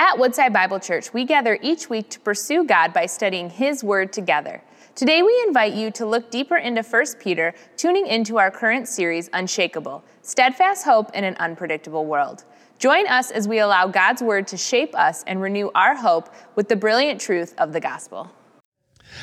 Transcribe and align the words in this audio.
At 0.00 0.16
Woodside 0.16 0.52
Bible 0.52 0.78
Church, 0.78 1.12
we 1.12 1.24
gather 1.24 1.58
each 1.60 1.90
week 1.90 2.08
to 2.10 2.20
pursue 2.20 2.62
God 2.62 2.92
by 2.92 3.06
studying 3.06 3.50
His 3.50 3.82
Word 3.82 4.12
together. 4.12 4.62
Today, 4.94 5.24
we 5.24 5.44
invite 5.48 5.74
you 5.74 5.90
to 5.90 6.06
look 6.06 6.30
deeper 6.30 6.56
into 6.56 6.84
1 6.84 7.04
Peter, 7.18 7.52
tuning 7.76 8.06
into 8.06 8.38
our 8.38 8.48
current 8.48 8.86
series, 8.86 9.28
Unshakable 9.32 10.04
Steadfast 10.22 10.84
Hope 10.84 11.12
in 11.16 11.24
an 11.24 11.34
Unpredictable 11.40 12.06
World. 12.06 12.44
Join 12.78 13.08
us 13.08 13.32
as 13.32 13.48
we 13.48 13.58
allow 13.58 13.88
God's 13.88 14.22
Word 14.22 14.46
to 14.46 14.56
shape 14.56 14.94
us 14.94 15.24
and 15.26 15.42
renew 15.42 15.68
our 15.74 15.96
hope 15.96 16.32
with 16.54 16.68
the 16.68 16.76
brilliant 16.76 17.20
truth 17.20 17.52
of 17.58 17.72
the 17.72 17.80
gospel. 17.80 18.30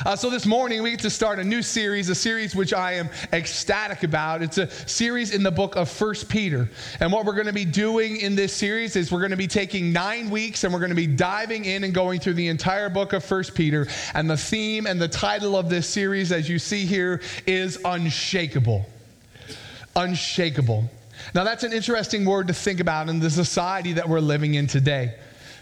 Uh, 0.06 0.16
so 0.16 0.30
this 0.30 0.46
morning 0.46 0.84
we 0.84 0.92
get 0.92 1.00
to 1.00 1.10
start 1.10 1.40
a 1.40 1.44
new 1.44 1.62
series, 1.62 2.10
a 2.10 2.16
series 2.16 2.56
which 2.56 2.74
I 2.74 2.94
am 2.94 3.10
ecstatic 3.32 4.04
about. 4.04 4.42
It's 4.42 4.58
a 4.58 4.70
series 4.70 5.34
in 5.34 5.42
the 5.42 5.52
book 5.52 5.76
of 5.76 5.90
First 5.90 6.28
Peter. 6.28 6.70
And 7.00 7.12
what 7.12 7.26
we're 7.26 7.34
going 7.34 7.46
to 7.48 7.54
be 7.54 7.66
doing 7.66 8.18
in 8.18 8.36
this 8.36 8.54
series 8.54 8.96
is 8.96 9.12
we're 9.12 9.20
going 9.20 9.32
to 9.32 9.38
be 9.38 9.48
taking 9.48 9.94
nine 9.94 10.30
weeks 10.30 10.64
and 10.64 10.74
we're 10.74 10.80
going 10.80 10.90
to 10.90 10.96
be 10.96 11.08
diving 11.08 11.66
in 11.66 11.84
and 11.84 11.94
going 11.94 12.20
through 12.20 12.34
the 12.34 12.48
entire 12.48 12.90
book 12.90 13.14
of 13.14 13.24
First 13.24 13.56
Peter. 13.56 13.88
And 14.14 14.30
the 14.30 14.38
theme 14.38 14.86
and 14.86 15.00
the 15.00 15.08
title 15.08 15.56
of 15.56 15.70
this 15.70 15.88
series, 15.88 16.32
as 16.32 16.50
you 16.50 16.60
see 16.60 16.86
here, 16.86 17.22
is 17.48 17.80
Unshakable. 17.86 18.86
Unshakable. 19.96 20.90
Now, 21.34 21.46
that's 21.46 21.64
an 21.64 21.72
interesting 21.72 22.26
word 22.26 22.48
to 22.48 22.54
think 22.54 22.82
about 22.82 23.08
in 23.08 23.20
the 23.20 23.30
society 23.30 23.94
that 23.94 24.10
we're 24.10 24.20
living 24.20 24.56
in 24.56 24.68
today 24.68 25.16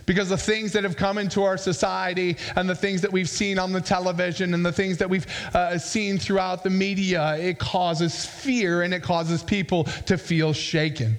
because 0.05 0.30
the 0.30 0.38
things 0.38 0.73
that 0.73 0.84
have 0.84 0.98
come 0.98 1.17
into 1.17 1.43
our 1.43 1.57
society 1.57 2.38
and 2.55 2.70
the 2.70 2.75
things 2.75 3.02
that 3.02 3.11
we've 3.11 3.30
seen 3.30 3.59
on 3.59 3.71
the 3.71 3.81
television 3.81 4.53
and 4.53 4.66
the 4.66 4.71
things 4.71 4.98
that 4.98 5.09
we've 5.09 5.27
uh, 5.53 5.77
seen 5.77 6.17
throughout 6.17 6.63
the 6.63 6.70
media, 6.70 7.35
it 7.38 7.59
causes 7.59 8.25
fear 8.25 8.81
and 8.81 8.94
it 8.94 9.03
causes 9.03 9.44
people 9.44 9.85
to 10.05 10.17
feel 10.17 10.53
shaken. 10.53 11.17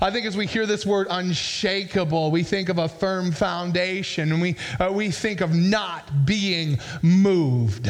I 0.00 0.10
think 0.10 0.26
as 0.26 0.36
we 0.36 0.46
hear 0.46 0.66
this 0.66 0.84
word 0.84 1.06
unshakable, 1.10 2.32
we 2.32 2.42
think 2.42 2.68
of 2.68 2.78
a 2.78 2.88
firm 2.88 3.30
foundation 3.30 4.32
and 4.32 4.42
we, 4.42 4.56
uh, 4.80 4.90
we 4.92 5.12
think 5.12 5.40
of 5.40 5.54
not 5.54 6.26
being 6.26 6.78
moved. 7.02 7.88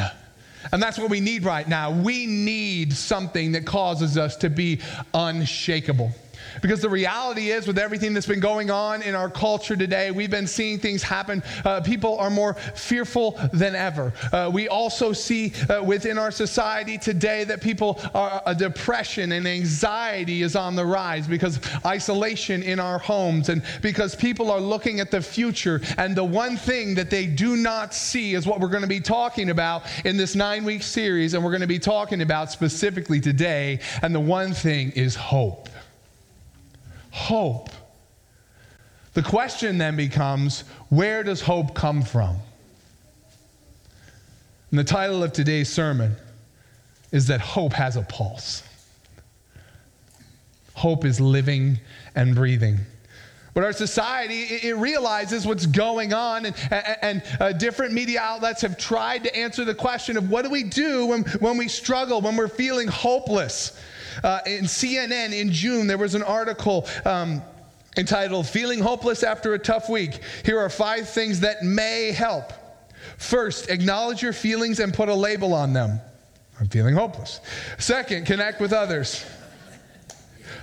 And 0.70 0.82
that's 0.82 0.98
what 0.98 1.10
we 1.10 1.20
need 1.20 1.44
right 1.44 1.66
now. 1.66 1.90
We 1.90 2.26
need 2.26 2.92
something 2.92 3.52
that 3.52 3.64
causes 3.64 4.18
us 4.18 4.36
to 4.36 4.50
be 4.50 4.80
unshakable. 5.14 6.12
Because 6.60 6.80
the 6.80 6.88
reality 6.88 7.50
is, 7.50 7.66
with 7.66 7.78
everything 7.78 8.14
that's 8.14 8.26
been 8.26 8.40
going 8.40 8.70
on 8.70 9.02
in 9.02 9.14
our 9.14 9.30
culture 9.30 9.76
today, 9.76 10.10
we've 10.10 10.30
been 10.30 10.46
seeing 10.46 10.78
things 10.78 11.02
happen. 11.02 11.42
Uh, 11.64 11.80
people 11.80 12.18
are 12.18 12.30
more 12.30 12.54
fearful 12.54 13.38
than 13.52 13.74
ever. 13.74 14.12
Uh, 14.32 14.50
we 14.52 14.68
also 14.68 15.12
see 15.12 15.52
uh, 15.68 15.82
within 15.82 16.18
our 16.18 16.30
society 16.30 16.98
today 16.98 17.44
that 17.44 17.60
people 17.60 18.00
are, 18.14 18.42
uh, 18.46 18.54
depression 18.54 19.32
and 19.32 19.46
anxiety 19.46 20.42
is 20.42 20.56
on 20.56 20.76
the 20.76 20.84
rise 20.84 21.26
because 21.26 21.60
isolation 21.84 22.62
in 22.62 22.78
our 22.78 22.98
homes 22.98 23.48
and 23.48 23.62
because 23.80 24.14
people 24.14 24.50
are 24.50 24.60
looking 24.60 25.00
at 25.00 25.10
the 25.10 25.20
future. 25.20 25.80
And 25.98 26.14
the 26.16 26.24
one 26.24 26.56
thing 26.56 26.94
that 26.94 27.10
they 27.10 27.26
do 27.26 27.56
not 27.56 27.94
see 27.94 28.34
is 28.34 28.46
what 28.46 28.60
we're 28.60 28.68
going 28.68 28.82
to 28.82 28.88
be 28.88 29.00
talking 29.00 29.50
about 29.50 29.84
in 30.04 30.16
this 30.16 30.34
nine 30.34 30.64
week 30.64 30.82
series. 30.82 31.34
And 31.34 31.44
we're 31.44 31.50
going 31.50 31.62
to 31.62 31.66
be 31.66 31.78
talking 31.78 32.22
about 32.22 32.50
specifically 32.50 33.20
today. 33.20 33.80
And 34.02 34.14
the 34.14 34.20
one 34.20 34.52
thing 34.52 34.92
is 34.92 35.14
hope 35.14 35.61
hope. 37.12 37.68
The 39.14 39.22
question 39.22 39.78
then 39.78 39.94
becomes 39.94 40.64
where 40.88 41.22
does 41.22 41.42
hope 41.42 41.74
come 41.74 42.02
from? 42.02 42.38
And 44.70 44.78
the 44.78 44.84
title 44.84 45.22
of 45.22 45.32
today's 45.32 45.68
sermon 45.68 46.16
is 47.12 47.26
that 47.26 47.40
hope 47.40 47.74
has 47.74 47.96
a 47.96 48.02
pulse. 48.02 48.62
Hope 50.72 51.04
is 51.04 51.20
living 51.20 51.78
and 52.14 52.34
breathing. 52.34 52.78
But 53.54 53.64
our 53.64 53.74
society, 53.74 54.44
it, 54.44 54.78
realizes 54.78 55.46
what's 55.46 55.66
going 55.66 56.14
on, 56.14 56.46
and, 56.46 56.56
and 57.02 57.22
uh, 57.38 57.52
different 57.52 57.92
media 57.92 58.18
outlets 58.18 58.62
have 58.62 58.78
tried 58.78 59.24
to 59.24 59.36
answer 59.36 59.66
the 59.66 59.74
question 59.74 60.16
of 60.16 60.30
what 60.30 60.42
do 60.46 60.50
we 60.50 60.62
do 60.62 61.04
when, 61.06 61.24
when 61.40 61.58
we 61.58 61.68
struggle, 61.68 62.22
when 62.22 62.34
we're 62.34 62.48
feeling 62.48 62.88
hopeless. 62.88 63.78
Uh, 64.22 64.40
in 64.46 64.64
CNN 64.64 65.38
in 65.38 65.52
June, 65.52 65.86
there 65.86 65.98
was 65.98 66.14
an 66.14 66.22
article. 66.22 66.86
Um, 67.04 67.42
entitled 67.96 68.46
Feeling 68.46 68.80
Hopeless 68.80 69.22
After 69.22 69.52
a 69.54 69.58
Tough 69.58 69.88
Week. 69.88 70.20
Here 70.44 70.58
are 70.58 70.70
five 70.70 71.08
things 71.08 71.40
that 71.40 71.62
may 71.62 72.10
help. 72.10 72.52
First, 73.18 73.68
acknowledge 73.68 74.22
your 74.22 74.32
feelings 74.32 74.80
and 74.80 74.94
put 74.94 75.08
a 75.08 75.14
label 75.14 75.52
on 75.52 75.72
them. 75.72 76.00
I'm 76.58 76.68
feeling 76.68 76.94
hopeless. 76.94 77.40
Second, 77.78 78.26
connect 78.26 78.60
with 78.60 78.72
others. 78.72 79.24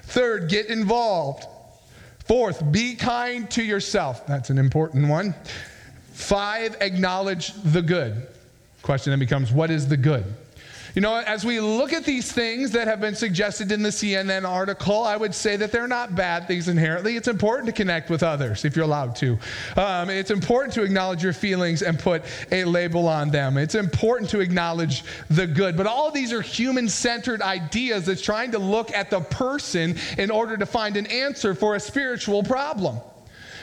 Third, 0.03 0.49
get 0.49 0.67
involved. 0.67 1.45
Fourth, 2.25 2.71
be 2.71 2.95
kind 2.95 3.49
to 3.51 3.63
yourself. 3.63 4.25
That's 4.25 4.49
an 4.49 4.57
important 4.57 5.07
one. 5.07 5.35
Five, 6.13 6.77
acknowledge 6.79 7.53
the 7.63 7.81
good. 7.81 8.27
Question 8.81 9.11
then 9.11 9.19
becomes 9.19 9.51
what 9.51 9.69
is 9.69 9.87
the 9.87 9.97
good? 9.97 10.25
You 10.95 11.01
know, 11.01 11.17
as 11.17 11.45
we 11.45 11.59
look 11.59 11.93
at 11.93 12.03
these 12.03 12.31
things 12.31 12.71
that 12.71 12.87
have 12.87 12.99
been 12.99 13.15
suggested 13.15 13.71
in 13.71 13.83
the 13.83 13.89
CNN 13.89 14.47
article, 14.47 15.03
I 15.03 15.15
would 15.15 15.35
say 15.35 15.55
that 15.55 15.71
they're 15.71 15.87
not 15.87 16.15
bad 16.15 16.47
things 16.47 16.67
inherently. 16.67 17.15
It's 17.15 17.27
important 17.27 17.67
to 17.67 17.71
connect 17.71 18.09
with 18.09 18.23
others 18.23 18.65
if 18.65 18.75
you're 18.75 18.85
allowed 18.85 19.15
to. 19.17 19.37
Um, 19.77 20.09
it's 20.09 20.31
important 20.31 20.73
to 20.75 20.83
acknowledge 20.83 21.23
your 21.23 21.33
feelings 21.33 21.83
and 21.83 21.99
put 21.99 22.23
a 22.51 22.63
label 22.63 23.07
on 23.07 23.29
them. 23.29 23.57
It's 23.57 23.75
important 23.75 24.31
to 24.31 24.39
acknowledge 24.39 25.03
the 25.29 25.45
good. 25.45 25.77
But 25.77 25.85
all 25.85 26.11
these 26.11 26.33
are 26.33 26.41
human 26.41 26.89
centered 26.89 27.41
ideas 27.41 28.05
that's 28.05 28.21
trying 28.21 28.51
to 28.51 28.59
look 28.59 28.91
at 28.91 29.09
the 29.09 29.21
person 29.21 29.95
in 30.17 30.31
order 30.31 30.57
to 30.57 30.65
find 30.65 30.97
an 30.97 31.05
answer 31.07 31.53
for 31.53 31.75
a 31.75 31.79
spiritual 31.79 32.41
problem. 32.43 32.99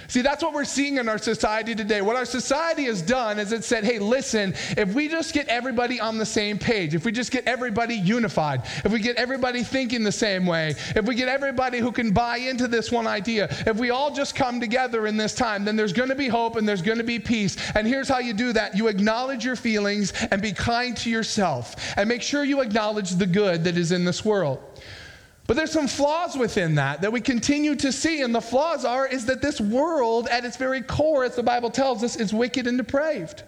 See, 0.08 0.22
that's 0.22 0.42
what 0.42 0.52
we're 0.52 0.64
seeing 0.64 0.98
in 0.98 1.08
our 1.08 1.18
society 1.18 1.74
today. 1.74 2.00
What 2.00 2.16
our 2.16 2.24
society 2.24 2.84
has 2.84 3.02
done 3.02 3.38
is 3.38 3.52
it 3.52 3.64
said, 3.64 3.84
hey, 3.84 3.98
listen, 3.98 4.54
if 4.76 4.94
we 4.94 5.08
just 5.08 5.34
get 5.34 5.48
everybody 5.48 6.00
on 6.00 6.18
the 6.18 6.26
same 6.26 6.58
page, 6.58 6.94
if 6.94 7.04
we 7.04 7.12
just 7.12 7.32
get 7.32 7.46
everybody 7.46 7.94
unified, 7.94 8.62
if 8.84 8.92
we 8.92 9.00
get 9.00 9.16
everybody 9.16 9.62
thinking 9.62 10.02
the 10.02 10.12
same 10.12 10.46
way, 10.46 10.74
if 10.94 11.04
we 11.04 11.14
get 11.14 11.28
everybody 11.28 11.78
who 11.78 11.90
can 11.90 12.12
buy 12.12 12.36
into 12.36 12.68
this 12.68 12.92
one 12.92 13.06
idea, 13.06 13.48
if 13.66 13.76
we 13.76 13.90
all 13.90 14.14
just 14.14 14.34
come 14.34 14.60
together 14.60 15.06
in 15.06 15.16
this 15.16 15.34
time, 15.34 15.64
then 15.64 15.76
there's 15.76 15.92
going 15.92 16.08
to 16.08 16.14
be 16.14 16.28
hope 16.28 16.56
and 16.56 16.68
there's 16.68 16.82
going 16.82 16.98
to 16.98 17.04
be 17.04 17.18
peace. 17.18 17.56
And 17.74 17.86
here's 17.86 18.08
how 18.08 18.18
you 18.18 18.32
do 18.32 18.52
that 18.52 18.76
you 18.76 18.88
acknowledge 18.88 19.44
your 19.44 19.56
feelings 19.56 20.12
and 20.30 20.40
be 20.40 20.52
kind 20.52 20.96
to 20.98 21.10
yourself, 21.10 21.94
and 21.96 22.08
make 22.08 22.22
sure 22.22 22.44
you 22.44 22.60
acknowledge 22.60 23.10
the 23.12 23.26
good 23.26 23.64
that 23.64 23.76
is 23.76 23.92
in 23.92 24.04
this 24.04 24.24
world. 24.24 24.60
But 25.46 25.56
there's 25.56 25.70
some 25.70 25.86
flaws 25.86 26.36
within 26.36 26.74
that 26.74 27.00
that 27.02 27.12
we 27.12 27.20
continue 27.20 27.76
to 27.76 27.92
see. 27.92 28.22
And 28.22 28.34
the 28.34 28.40
flaws 28.40 28.84
are 28.84 29.06
is 29.06 29.26
that 29.26 29.40
this 29.40 29.60
world, 29.60 30.28
at 30.28 30.44
its 30.44 30.56
very 30.56 30.82
core, 30.82 31.24
as 31.24 31.36
the 31.36 31.42
Bible 31.42 31.70
tells 31.70 32.02
us, 32.02 32.16
is 32.16 32.34
wicked 32.34 32.66
and 32.66 32.76
depraved. 32.76 33.44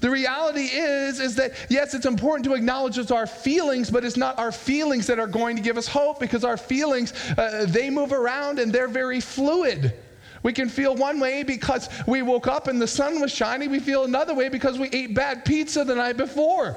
The 0.00 0.10
reality 0.10 0.64
is, 0.64 1.18
is 1.18 1.36
that 1.36 1.52
yes, 1.70 1.94
it's 1.94 2.04
important 2.04 2.44
to 2.44 2.54
acknowledge 2.54 2.98
it's 2.98 3.10
our 3.10 3.26
feelings, 3.26 3.90
but 3.90 4.04
it's 4.04 4.18
not 4.18 4.38
our 4.38 4.52
feelings 4.52 5.06
that 5.06 5.18
are 5.18 5.26
going 5.26 5.56
to 5.56 5.62
give 5.62 5.78
us 5.78 5.86
hope 5.86 6.20
because 6.20 6.44
our 6.44 6.58
feelings, 6.58 7.14
uh, 7.38 7.64
they 7.68 7.88
move 7.88 8.12
around 8.12 8.58
and 8.58 8.70
they're 8.70 8.88
very 8.88 9.20
fluid. 9.20 9.94
We 10.42 10.52
can 10.52 10.68
feel 10.68 10.94
one 10.94 11.20
way 11.20 11.42
because 11.42 11.88
we 12.06 12.20
woke 12.20 12.48
up 12.48 12.68
and 12.68 12.82
the 12.82 12.86
sun 12.86 13.18
was 13.18 13.32
shining. 13.32 13.70
We 13.70 13.80
feel 13.80 14.04
another 14.04 14.34
way 14.34 14.50
because 14.50 14.78
we 14.78 14.90
ate 14.90 15.14
bad 15.14 15.46
pizza 15.46 15.84
the 15.84 15.94
night 15.94 16.18
before 16.18 16.76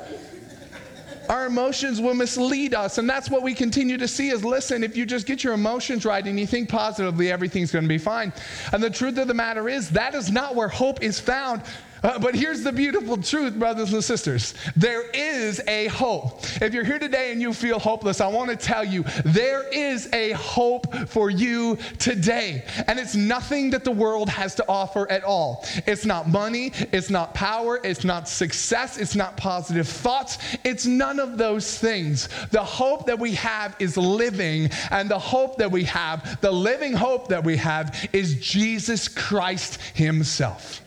our 1.29 1.45
emotions 1.45 1.99
will 2.01 2.13
mislead 2.13 2.73
us. 2.73 2.97
And 2.97 3.09
that's 3.09 3.29
what 3.29 3.43
we 3.43 3.53
continue 3.53 3.97
to 3.97 4.07
see 4.07 4.29
is 4.29 4.43
listen, 4.43 4.83
if 4.83 4.95
you 4.95 5.05
just 5.05 5.25
get 5.25 5.43
your 5.43 5.53
emotions 5.53 6.05
right 6.05 6.25
and 6.25 6.39
you 6.39 6.47
think 6.47 6.69
positively, 6.69 7.31
everything's 7.31 7.71
going 7.71 7.85
to 7.85 7.89
be 7.89 7.97
fine. 7.97 8.33
And 8.71 8.81
the 8.81 8.89
truth 8.89 9.17
of 9.17 9.27
the 9.27 9.33
matter 9.33 9.69
is, 9.69 9.89
that 9.91 10.15
is 10.15 10.31
not 10.31 10.55
where 10.55 10.67
hope 10.67 11.01
is 11.01 11.19
found. 11.19 11.61
Uh, 12.03 12.19
but 12.19 12.35
here's 12.35 12.63
the 12.63 12.71
beautiful 12.71 13.17
truth, 13.17 13.57
brothers 13.57 13.93
and 13.93 14.03
sisters. 14.03 14.53
There 14.75 15.09
is 15.11 15.61
a 15.67 15.87
hope. 15.87 16.43
If 16.61 16.73
you're 16.73 16.83
here 16.83 16.99
today 16.99 17.31
and 17.31 17.41
you 17.41 17.53
feel 17.53 17.79
hopeless, 17.79 18.21
I 18.21 18.27
want 18.27 18.49
to 18.49 18.55
tell 18.55 18.83
you 18.83 19.03
there 19.25 19.67
is 19.69 20.11
a 20.13 20.31
hope 20.31 20.93
for 21.07 21.29
you 21.29 21.77
today. 21.97 22.65
And 22.87 22.99
it's 22.99 23.15
nothing 23.15 23.69
that 23.71 23.83
the 23.83 23.91
world 23.91 24.29
has 24.29 24.55
to 24.55 24.65
offer 24.67 25.09
at 25.11 25.23
all. 25.23 25.65
It's 25.85 26.05
not 26.05 26.29
money, 26.29 26.71
it's 26.91 27.09
not 27.09 27.33
power, 27.33 27.79
it's 27.83 28.03
not 28.03 28.29
success, 28.29 28.97
it's 28.97 29.15
not 29.15 29.37
positive 29.37 29.87
thoughts, 29.87 30.37
it's 30.63 30.85
none 30.85 31.19
of 31.19 31.37
those 31.37 31.77
things. 31.77 32.29
The 32.51 32.63
hope 32.63 33.05
that 33.07 33.17
we 33.17 33.33
have 33.33 33.75
is 33.79 33.97
living, 33.97 34.69
and 34.91 35.09
the 35.09 35.19
hope 35.19 35.57
that 35.57 35.71
we 35.71 35.83
have, 35.85 36.39
the 36.41 36.51
living 36.51 36.93
hope 36.93 37.27
that 37.29 37.43
we 37.43 37.57
have, 37.57 38.09
is 38.13 38.39
Jesus 38.39 39.07
Christ 39.07 39.81
Himself. 39.93 40.81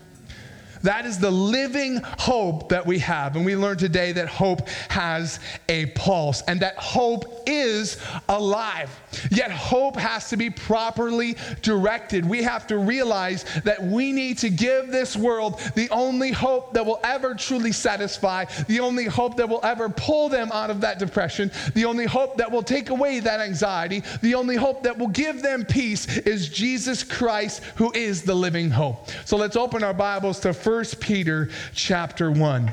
That 0.83 1.05
is 1.05 1.19
the 1.19 1.31
living 1.31 2.01
hope 2.03 2.69
that 2.69 2.85
we 2.85 2.99
have. 2.99 3.35
And 3.35 3.45
we 3.45 3.55
learned 3.55 3.79
today 3.79 4.11
that 4.13 4.27
hope 4.27 4.67
has 4.89 5.39
a 5.69 5.87
pulse 5.87 6.41
and 6.47 6.59
that 6.61 6.77
hope 6.77 7.43
is 7.47 7.97
alive. 8.29 8.89
Yet 9.29 9.51
hope 9.51 9.95
has 9.97 10.29
to 10.29 10.37
be 10.37 10.49
properly 10.49 11.35
directed. 11.61 12.25
We 12.25 12.43
have 12.43 12.67
to 12.67 12.77
realize 12.77 13.45
that 13.63 13.81
we 13.83 14.11
need 14.11 14.37
to 14.39 14.49
give 14.49 14.91
this 14.91 15.15
world 15.15 15.59
the 15.75 15.89
only 15.89 16.31
hope 16.31 16.73
that 16.73 16.85
will 16.85 16.99
ever 17.03 17.35
truly 17.35 17.71
satisfy, 17.71 18.45
the 18.67 18.79
only 18.79 19.05
hope 19.05 19.37
that 19.37 19.47
will 19.47 19.59
ever 19.63 19.89
pull 19.89 20.29
them 20.29 20.49
out 20.51 20.69
of 20.69 20.81
that 20.81 20.99
depression, 20.99 21.51
the 21.73 21.85
only 21.85 22.05
hope 22.05 22.37
that 22.37 22.49
will 22.49 22.63
take 22.63 22.89
away 22.89 23.19
that 23.19 23.39
anxiety, 23.39 24.03
the 24.21 24.33
only 24.33 24.55
hope 24.55 24.83
that 24.83 24.97
will 24.97 25.09
give 25.09 25.41
them 25.41 25.65
peace 25.65 26.17
is 26.19 26.49
Jesus 26.49 27.03
Christ, 27.03 27.63
who 27.75 27.91
is 27.93 28.23
the 28.23 28.35
living 28.35 28.69
hope. 28.69 29.09
So 29.25 29.37
let's 29.37 29.55
open 29.55 29.83
our 29.83 29.93
Bibles 29.93 30.39
to 30.41 30.53
1 30.53 30.70
Peter 30.99 31.49
chapter 31.75 32.31
1. 32.31 32.71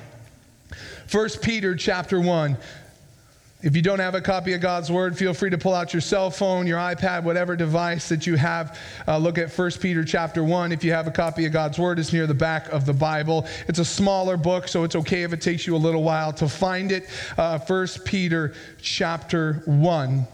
1 1.10 1.28
Peter 1.42 1.74
chapter 1.74 2.20
1. 2.20 2.56
If 3.60 3.74
you 3.74 3.82
don't 3.82 3.98
have 3.98 4.14
a 4.14 4.20
copy 4.20 4.52
of 4.52 4.60
God's 4.60 4.88
Word, 4.88 5.18
feel 5.18 5.34
free 5.34 5.50
to 5.50 5.58
pull 5.58 5.74
out 5.74 5.92
your 5.92 6.00
cell 6.00 6.30
phone, 6.30 6.68
your 6.68 6.78
iPad, 6.78 7.24
whatever 7.24 7.56
device 7.56 8.08
that 8.08 8.24
you 8.24 8.36
have. 8.36 8.78
Uh, 9.08 9.18
look 9.18 9.36
at 9.36 9.50
1 9.50 9.70
Peter 9.80 10.04
chapter 10.04 10.44
1. 10.44 10.70
If 10.70 10.84
you 10.84 10.92
have 10.92 11.08
a 11.08 11.10
copy 11.10 11.44
of 11.44 11.52
God's 11.52 11.76
Word, 11.76 11.98
it's 11.98 12.12
near 12.12 12.28
the 12.28 12.34
back 12.34 12.68
of 12.68 12.86
the 12.86 12.92
Bible. 12.92 13.48
It's 13.66 13.80
a 13.80 13.84
smaller 13.84 14.36
book, 14.36 14.68
so 14.68 14.84
it's 14.84 14.94
okay 14.94 15.24
if 15.24 15.32
it 15.32 15.40
takes 15.40 15.66
you 15.66 15.74
a 15.74 15.76
little 15.76 16.04
while 16.04 16.32
to 16.34 16.48
find 16.48 16.92
it. 16.92 17.08
Uh, 17.36 17.58
1 17.58 17.88
Peter 18.04 18.54
chapter 18.80 19.62
1. 19.66 20.24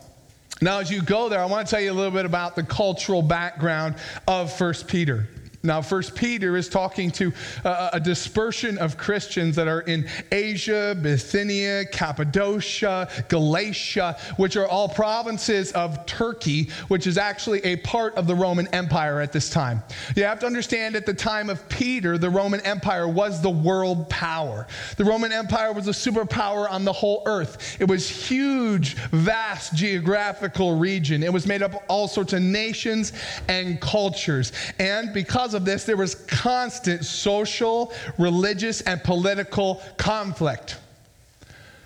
Now, 0.60 0.80
as 0.80 0.90
you 0.90 1.00
go 1.00 1.30
there, 1.30 1.40
I 1.40 1.46
want 1.46 1.66
to 1.66 1.70
tell 1.70 1.80
you 1.80 1.92
a 1.92 1.94
little 1.94 2.12
bit 2.12 2.26
about 2.26 2.56
the 2.56 2.62
cultural 2.62 3.22
background 3.22 3.94
of 4.28 4.60
1 4.60 4.74
Peter. 4.86 5.26
Now, 5.64 5.80
First 5.80 6.14
Peter 6.14 6.58
is 6.58 6.68
talking 6.68 7.10
to 7.12 7.32
uh, 7.64 7.88
a 7.94 7.98
dispersion 7.98 8.76
of 8.76 8.98
Christians 8.98 9.56
that 9.56 9.66
are 9.66 9.80
in 9.80 10.06
Asia, 10.30 10.94
Bithynia, 11.00 11.86
Cappadocia, 11.86 13.08
Galatia, 13.28 14.18
which 14.36 14.56
are 14.56 14.68
all 14.68 14.90
provinces 14.90 15.72
of 15.72 16.04
Turkey, 16.04 16.68
which 16.88 17.06
is 17.06 17.16
actually 17.16 17.64
a 17.64 17.76
part 17.76 18.14
of 18.16 18.26
the 18.26 18.34
Roman 18.34 18.68
Empire 18.68 19.22
at 19.22 19.32
this 19.32 19.48
time. 19.48 19.82
You 20.14 20.24
have 20.24 20.38
to 20.40 20.46
understand 20.46 20.96
at 20.96 21.06
the 21.06 21.14
time 21.14 21.48
of 21.48 21.66
Peter, 21.70 22.18
the 22.18 22.28
Roman 22.28 22.60
Empire 22.60 23.08
was 23.08 23.40
the 23.40 23.48
world 23.48 24.10
power. 24.10 24.66
The 24.98 25.04
Roman 25.06 25.32
Empire 25.32 25.72
was 25.72 25.88
a 25.88 25.92
superpower 25.92 26.70
on 26.70 26.84
the 26.84 26.92
whole 26.92 27.22
earth. 27.24 27.78
It 27.80 27.88
was 27.88 28.06
huge, 28.06 28.96
vast 29.12 29.74
geographical 29.74 30.76
region. 30.76 31.22
It 31.22 31.32
was 31.32 31.46
made 31.46 31.62
up 31.62 31.72
of 31.72 31.80
all 31.88 32.06
sorts 32.06 32.34
of 32.34 32.42
nations 32.42 33.14
and 33.48 33.80
cultures. 33.80 34.52
And 34.78 35.14
because 35.14 35.53
of 35.54 35.64
this, 35.64 35.84
there 35.84 35.96
was 35.96 36.14
constant 36.14 37.04
social, 37.04 37.92
religious, 38.18 38.80
and 38.82 39.02
political 39.02 39.82
conflict. 39.96 40.78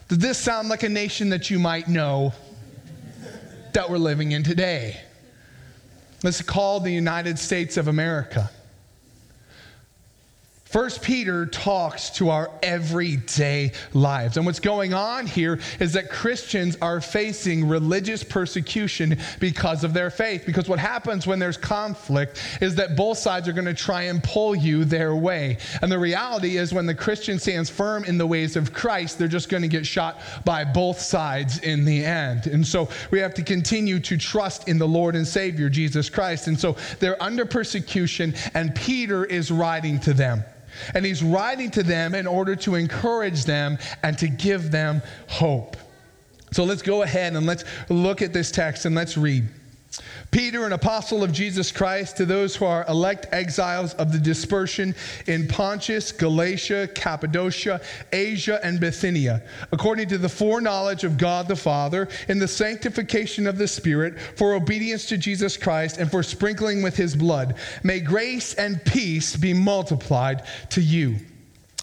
Does 0.08 0.18
this 0.18 0.38
sound 0.38 0.68
like 0.68 0.82
a 0.82 0.88
nation 0.88 1.28
that 1.30 1.50
you 1.50 1.58
might 1.58 1.88
know 1.88 2.32
that 3.74 3.90
we're 3.90 3.98
living 3.98 4.32
in 4.32 4.42
today? 4.42 5.00
Let's 6.24 6.42
call 6.42 6.80
the 6.80 6.90
United 6.90 7.38
States 7.38 7.76
of 7.76 7.88
America. 7.88 8.50
First 10.68 11.00
Peter 11.00 11.46
talks 11.46 12.10
to 12.10 12.28
our 12.28 12.50
everyday 12.62 13.72
lives. 13.94 14.36
And 14.36 14.44
what's 14.44 14.60
going 14.60 14.92
on 14.92 15.26
here 15.26 15.60
is 15.80 15.94
that 15.94 16.10
Christians 16.10 16.76
are 16.82 17.00
facing 17.00 17.66
religious 17.66 18.22
persecution 18.22 19.16
because 19.40 19.82
of 19.82 19.94
their 19.94 20.10
faith. 20.10 20.44
Because 20.44 20.68
what 20.68 20.78
happens 20.78 21.26
when 21.26 21.38
there's 21.38 21.56
conflict 21.56 22.42
is 22.60 22.74
that 22.74 22.96
both 22.96 23.16
sides 23.16 23.48
are 23.48 23.54
going 23.54 23.64
to 23.64 23.72
try 23.72 24.02
and 24.02 24.22
pull 24.22 24.54
you 24.54 24.84
their 24.84 25.16
way. 25.16 25.56
And 25.80 25.90
the 25.90 25.98
reality 25.98 26.58
is 26.58 26.74
when 26.74 26.84
the 26.84 26.94
Christian 26.94 27.38
stands 27.38 27.70
firm 27.70 28.04
in 28.04 28.18
the 28.18 28.26
ways 28.26 28.54
of 28.54 28.74
Christ, 28.74 29.18
they're 29.18 29.26
just 29.26 29.48
going 29.48 29.62
to 29.62 29.68
get 29.68 29.86
shot 29.86 30.20
by 30.44 30.64
both 30.64 31.00
sides 31.00 31.60
in 31.60 31.86
the 31.86 32.04
end. 32.04 32.46
And 32.46 32.66
so 32.66 32.90
we 33.10 33.20
have 33.20 33.32
to 33.34 33.42
continue 33.42 34.00
to 34.00 34.18
trust 34.18 34.68
in 34.68 34.76
the 34.76 34.86
Lord 34.88 35.16
and 35.16 35.26
Savior 35.26 35.70
Jesus 35.70 36.10
Christ. 36.10 36.46
And 36.46 36.60
so 36.60 36.76
they're 36.98 37.20
under 37.22 37.46
persecution 37.46 38.34
and 38.52 38.74
Peter 38.74 39.24
is 39.24 39.50
writing 39.50 39.98
to 40.00 40.12
them. 40.12 40.44
And 40.94 41.04
he's 41.04 41.22
writing 41.22 41.70
to 41.72 41.82
them 41.82 42.14
in 42.14 42.26
order 42.26 42.56
to 42.56 42.74
encourage 42.74 43.44
them 43.44 43.78
and 44.02 44.18
to 44.18 44.28
give 44.28 44.70
them 44.70 45.02
hope. 45.28 45.76
So 46.52 46.64
let's 46.64 46.82
go 46.82 47.02
ahead 47.02 47.34
and 47.34 47.46
let's 47.46 47.64
look 47.88 48.22
at 48.22 48.32
this 48.32 48.50
text 48.50 48.84
and 48.84 48.94
let's 48.94 49.16
read. 49.16 49.46
Peter, 50.30 50.66
an 50.66 50.74
apostle 50.74 51.24
of 51.24 51.32
Jesus 51.32 51.72
Christ, 51.72 52.18
to 52.18 52.26
those 52.26 52.54
who 52.54 52.66
are 52.66 52.84
elect 52.88 53.26
exiles 53.32 53.94
of 53.94 54.12
the 54.12 54.18
dispersion 54.18 54.94
in 55.26 55.48
Pontus, 55.48 56.12
Galatia, 56.12 56.88
Cappadocia, 56.94 57.80
Asia, 58.12 58.60
and 58.62 58.78
Bithynia, 58.78 59.42
according 59.72 60.08
to 60.08 60.18
the 60.18 60.28
foreknowledge 60.28 61.02
of 61.04 61.16
God 61.16 61.48
the 61.48 61.56
Father, 61.56 62.08
in 62.28 62.38
the 62.38 62.48
sanctification 62.48 63.46
of 63.46 63.56
the 63.56 63.68
Spirit, 63.68 64.20
for 64.20 64.54
obedience 64.54 65.06
to 65.06 65.16
Jesus 65.16 65.56
Christ, 65.56 65.96
and 65.96 66.10
for 66.10 66.22
sprinkling 66.22 66.82
with 66.82 66.96
his 66.96 67.16
blood, 67.16 67.54
may 67.82 68.00
grace 68.00 68.52
and 68.54 68.84
peace 68.84 69.34
be 69.34 69.54
multiplied 69.54 70.42
to 70.70 70.82
you. 70.82 71.16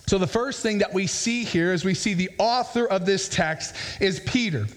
So, 0.08 0.20
the 0.20 0.28
first 0.28 0.62
thing 0.62 0.78
that 0.80 0.94
we 0.94 1.08
see 1.08 1.44
here 1.44 1.74
is 1.74 1.84
we 1.84 1.96
see 1.96 2.14
the 2.14 2.30
author 2.38 2.86
of 2.86 3.08
this 3.08 3.28
text 3.28 3.76
is 4.00 4.20
Peter. 4.20 4.68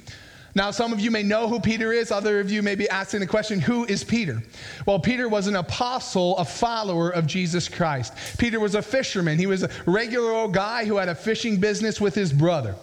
Now, 0.55 0.71
some 0.71 0.93
of 0.93 1.01
you 1.01 1.11
may 1.11 1.23
know 1.23 1.49
who 1.49 1.61
Peter 1.61 1.93
is. 1.93 2.11
Other 2.11 2.41
of 2.41 2.51
you 2.51 2.63
may 2.63 2.75
be 2.75 2.89
asking 2.89 3.21
the 3.21 3.27
question, 3.27 3.61
who 3.61 3.85
is 3.85 4.03
Peter? 4.03 4.43
Well, 4.87 4.99
Peter 4.99 5.29
was 5.29 5.47
an 5.47 5.57
apostle, 5.57 6.37
a 6.39 6.45
follower 6.45 7.11
of 7.11 7.27
Jesus 7.27 7.69
Christ. 7.69 8.15
Peter 8.39 8.59
was 8.59 8.75
a 8.75 8.83
fisherman. 8.83 9.39
He 9.39 9.47
was 9.47 9.63
a 9.63 9.71
regular 9.87 10.33
old 10.33 10.55
guy 10.55 10.85
who 10.85 10.97
had 10.97 11.09
a 11.09 11.15
fishing 11.15 11.59
business 11.59 12.01
with 12.01 12.15
his 12.15 12.33
brother. 12.33 12.75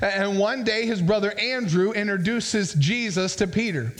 And 0.00 0.38
one 0.38 0.64
day, 0.64 0.86
his 0.86 1.02
brother 1.02 1.36
Andrew 1.38 1.92
introduces 1.92 2.74
Jesus 2.74 3.36
to 3.36 3.46
Peter. 3.46 3.92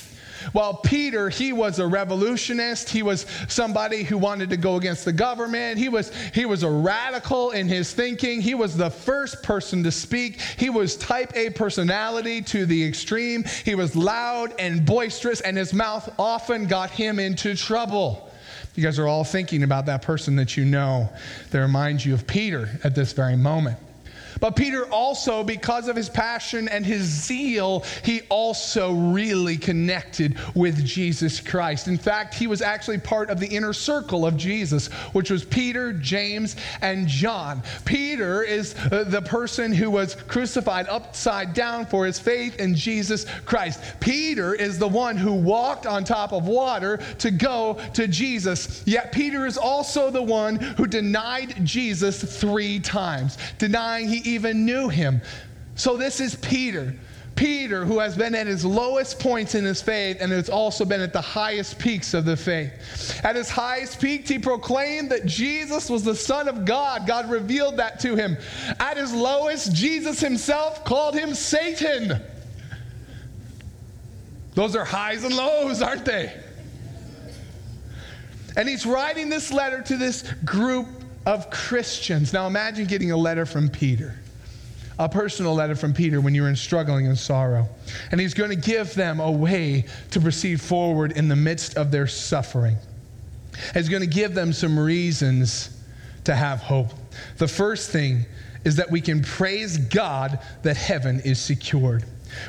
While 0.52 0.74
Peter, 0.74 1.28
he 1.28 1.52
was 1.52 1.78
a 1.78 1.86
revolutionist. 1.86 2.88
He 2.88 3.02
was 3.02 3.26
somebody 3.48 4.02
who 4.02 4.18
wanted 4.18 4.50
to 4.50 4.56
go 4.56 4.76
against 4.76 5.04
the 5.04 5.12
government. 5.12 5.78
He 5.78 5.88
was, 5.88 6.12
he 6.34 6.46
was 6.46 6.62
a 6.62 6.70
radical 6.70 7.50
in 7.50 7.68
his 7.68 7.92
thinking. 7.92 8.40
He 8.40 8.54
was 8.54 8.76
the 8.76 8.90
first 8.90 9.42
person 9.42 9.82
to 9.84 9.92
speak. 9.92 10.40
He 10.40 10.70
was 10.70 10.96
type 10.96 11.32
A 11.34 11.50
personality 11.50 12.42
to 12.42 12.66
the 12.66 12.84
extreme. 12.84 13.44
He 13.64 13.74
was 13.74 13.96
loud 13.96 14.54
and 14.58 14.84
boisterous, 14.84 15.40
and 15.40 15.56
his 15.56 15.72
mouth 15.72 16.08
often 16.18 16.66
got 16.66 16.90
him 16.90 17.18
into 17.18 17.54
trouble. 17.54 18.30
You 18.74 18.84
guys 18.84 18.98
are 18.98 19.08
all 19.08 19.24
thinking 19.24 19.64
about 19.64 19.86
that 19.86 20.02
person 20.02 20.36
that 20.36 20.56
you 20.56 20.64
know 20.64 21.10
that 21.50 21.58
reminds 21.58 22.06
you 22.06 22.14
of 22.14 22.26
Peter 22.26 22.68
at 22.84 22.94
this 22.94 23.12
very 23.12 23.36
moment. 23.36 23.76
But 24.40 24.56
Peter 24.56 24.86
also, 24.86 25.42
because 25.42 25.88
of 25.88 25.96
his 25.96 26.08
passion 26.08 26.68
and 26.68 26.84
his 26.84 27.02
zeal, 27.02 27.84
he 28.04 28.22
also 28.28 28.92
really 28.92 29.56
connected 29.56 30.36
with 30.54 30.84
Jesus 30.84 31.40
Christ. 31.40 31.88
In 31.88 31.98
fact, 31.98 32.34
he 32.34 32.46
was 32.46 32.62
actually 32.62 32.98
part 32.98 33.30
of 33.30 33.40
the 33.40 33.46
inner 33.46 33.72
circle 33.72 34.26
of 34.26 34.36
Jesus, 34.36 34.88
which 35.12 35.30
was 35.30 35.44
Peter, 35.44 35.92
James, 35.92 36.56
and 36.80 37.06
John. 37.08 37.62
Peter 37.84 38.42
is 38.42 38.74
uh, 38.92 39.04
the 39.04 39.22
person 39.22 39.72
who 39.72 39.90
was 39.90 40.14
crucified 40.14 40.88
upside 40.88 41.54
down 41.54 41.86
for 41.86 42.06
his 42.06 42.18
faith 42.18 42.58
in 42.60 42.74
Jesus 42.74 43.26
Christ. 43.44 43.80
Peter 44.00 44.54
is 44.54 44.78
the 44.78 44.88
one 44.88 45.16
who 45.16 45.32
walked 45.32 45.86
on 45.86 46.04
top 46.04 46.32
of 46.32 46.46
water 46.46 46.98
to 47.18 47.30
go 47.30 47.78
to 47.94 48.06
Jesus. 48.06 48.82
Yet 48.86 49.12
Peter 49.12 49.46
is 49.46 49.58
also 49.58 50.10
the 50.10 50.22
one 50.22 50.56
who 50.56 50.86
denied 50.86 51.64
Jesus 51.64 52.22
three 52.40 52.80
times, 52.80 53.38
denying 53.58 54.08
he 54.08 54.27
even 54.34 54.64
knew 54.64 54.88
him. 54.88 55.20
So 55.74 55.96
this 55.96 56.20
is 56.20 56.34
Peter. 56.36 56.94
Peter, 57.38 57.84
who 57.84 58.00
has 58.00 58.16
been 58.16 58.34
at 58.34 58.48
his 58.48 58.64
lowest 58.64 59.20
points 59.20 59.54
in 59.54 59.64
his 59.64 59.80
faith 59.80 60.16
and 60.20 60.32
has 60.32 60.48
also 60.48 60.84
been 60.84 61.00
at 61.00 61.12
the 61.12 61.20
highest 61.20 61.78
peaks 61.78 62.12
of 62.12 62.24
the 62.24 62.36
faith. 62.36 63.20
At 63.24 63.36
his 63.36 63.48
highest 63.48 64.00
peak, 64.00 64.26
he 64.26 64.40
proclaimed 64.40 65.10
that 65.10 65.24
Jesus 65.24 65.88
was 65.88 66.02
the 66.02 66.16
Son 66.16 66.48
of 66.48 66.64
God. 66.64 67.06
God 67.06 67.30
revealed 67.30 67.76
that 67.76 68.00
to 68.00 68.16
him. 68.16 68.36
At 68.80 68.96
his 68.96 69.14
lowest, 69.14 69.72
Jesus 69.72 70.18
himself 70.18 70.84
called 70.84 71.14
him 71.14 71.32
Satan. 71.32 72.20
Those 74.54 74.74
are 74.74 74.84
highs 74.84 75.22
and 75.22 75.36
lows, 75.36 75.80
aren't 75.80 76.04
they? 76.04 76.32
And 78.56 78.68
he's 78.68 78.84
writing 78.84 79.28
this 79.28 79.52
letter 79.52 79.80
to 79.82 79.96
this 79.96 80.22
group 80.44 80.88
of 81.28 81.50
Christians. 81.50 82.32
Now 82.32 82.46
imagine 82.46 82.86
getting 82.86 83.12
a 83.12 83.16
letter 83.16 83.44
from 83.44 83.68
Peter 83.68 84.16
a 84.98 85.08
personal 85.08 85.54
letter 85.54 85.76
from 85.76 85.94
Peter 85.94 86.20
when 86.20 86.34
you 86.34 86.42
were 86.42 86.48
in 86.48 86.56
struggling 86.56 87.06
and 87.06 87.16
sorrow. 87.16 87.68
And 88.10 88.20
he's 88.20 88.34
going 88.34 88.50
to 88.50 88.56
give 88.56 88.94
them 88.94 89.20
a 89.20 89.30
way 89.30 89.84
to 90.10 90.20
proceed 90.20 90.60
forward 90.60 91.12
in 91.12 91.28
the 91.28 91.36
midst 91.36 91.76
of 91.76 91.92
their 91.92 92.08
suffering. 92.08 92.76
He's 93.74 93.88
going 93.88 94.02
to 94.02 94.08
give 94.08 94.34
them 94.34 94.52
some 94.52 94.76
reasons 94.76 95.70
to 96.24 96.34
have 96.34 96.58
hope. 96.58 96.90
The 97.36 97.46
first 97.46 97.90
thing 97.90 98.26
is 98.64 98.74
that 98.76 98.90
we 98.90 99.00
can 99.00 99.22
praise 99.22 99.78
God 99.78 100.40
that 100.62 100.76
heaven 100.76 101.20
is 101.20 101.38
secured. 101.38 102.04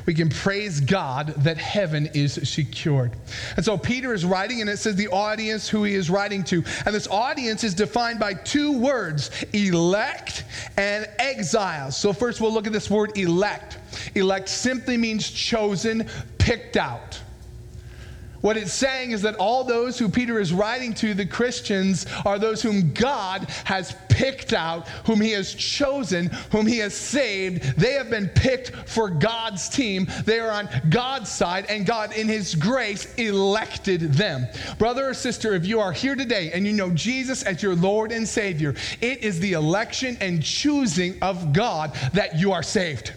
We 0.05 0.13
can 0.13 0.29
praise 0.29 0.79
God 0.79 1.27
that 1.37 1.57
heaven 1.57 2.07
is 2.13 2.33
secured. 2.49 3.11
And 3.55 3.65
so 3.65 3.77
Peter 3.77 4.13
is 4.13 4.25
writing, 4.25 4.61
and 4.61 4.69
it 4.69 4.77
says 4.77 4.95
the 4.95 5.07
audience 5.09 5.69
who 5.69 5.83
he 5.83 5.95
is 5.95 6.09
writing 6.09 6.43
to. 6.45 6.63
And 6.85 6.95
this 6.95 7.07
audience 7.07 7.63
is 7.63 7.73
defined 7.73 8.19
by 8.19 8.33
two 8.33 8.77
words 8.77 9.31
elect 9.53 10.43
and 10.77 11.07
exiles. 11.19 11.97
So, 11.97 12.13
first 12.13 12.41
we'll 12.41 12.53
look 12.53 12.67
at 12.67 12.73
this 12.73 12.89
word 12.89 13.17
elect. 13.17 13.77
Elect 14.15 14.49
simply 14.49 14.97
means 14.97 15.29
chosen, 15.29 16.07
picked 16.37 16.77
out. 16.77 17.19
What 18.41 18.57
it's 18.57 18.73
saying 18.73 19.11
is 19.11 19.21
that 19.23 19.35
all 19.35 19.63
those 19.63 19.99
who 19.99 20.09
Peter 20.09 20.39
is 20.39 20.53
writing 20.53 20.93
to, 20.95 21.13
the 21.13 21.25
Christians, 21.25 22.05
are 22.25 22.39
those 22.39 22.61
whom 22.61 22.93
God 22.93 23.49
has 23.65 23.95
picked 24.07 24.53
out, 24.53 24.87
whom 25.05 25.19
he 25.21 25.31
has 25.31 25.53
chosen, 25.53 26.27
whom 26.51 26.65
he 26.65 26.77
has 26.79 26.93
saved. 26.93 27.77
They 27.77 27.93
have 27.93 28.09
been 28.09 28.29
picked 28.29 28.71
for 28.87 29.09
God's 29.09 29.67
team. 29.69 30.07
They 30.25 30.39
are 30.39 30.51
on 30.51 30.69
God's 30.89 31.29
side, 31.29 31.65
and 31.69 31.85
God, 31.85 32.13
in 32.13 32.27
his 32.27 32.55
grace, 32.55 33.13
elected 33.15 34.13
them. 34.13 34.47
Brother 34.77 35.09
or 35.09 35.13
sister, 35.13 35.53
if 35.53 35.65
you 35.65 35.79
are 35.79 35.91
here 35.91 36.15
today 36.15 36.51
and 36.53 36.65
you 36.65 36.73
know 36.73 36.91
Jesus 36.91 37.43
as 37.43 37.61
your 37.61 37.75
Lord 37.75 38.11
and 38.11 38.27
Savior, 38.27 38.75
it 39.01 39.23
is 39.23 39.39
the 39.39 39.53
election 39.53 40.17
and 40.21 40.43
choosing 40.43 41.21
of 41.21 41.53
God 41.53 41.93
that 42.13 42.39
you 42.39 42.51
are 42.51 42.63
saved. 42.63 43.13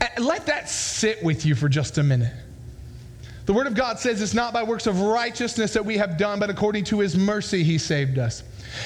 Uh, 0.00 0.06
let 0.18 0.46
that 0.46 0.68
sit 0.68 1.22
with 1.22 1.44
you 1.44 1.54
for 1.54 1.68
just 1.68 1.98
a 1.98 2.02
minute. 2.02 2.32
The 3.52 3.58
Word 3.58 3.66
of 3.66 3.74
God 3.74 3.98
says 3.98 4.22
it's 4.22 4.32
not 4.32 4.54
by 4.54 4.62
works 4.62 4.86
of 4.86 5.02
righteousness 5.02 5.74
that 5.74 5.84
we 5.84 5.98
have 5.98 6.16
done, 6.16 6.40
but 6.40 6.48
according 6.48 6.84
to 6.84 7.00
His 7.00 7.18
mercy 7.18 7.62
He 7.62 7.76
saved 7.76 8.18
us. 8.18 8.44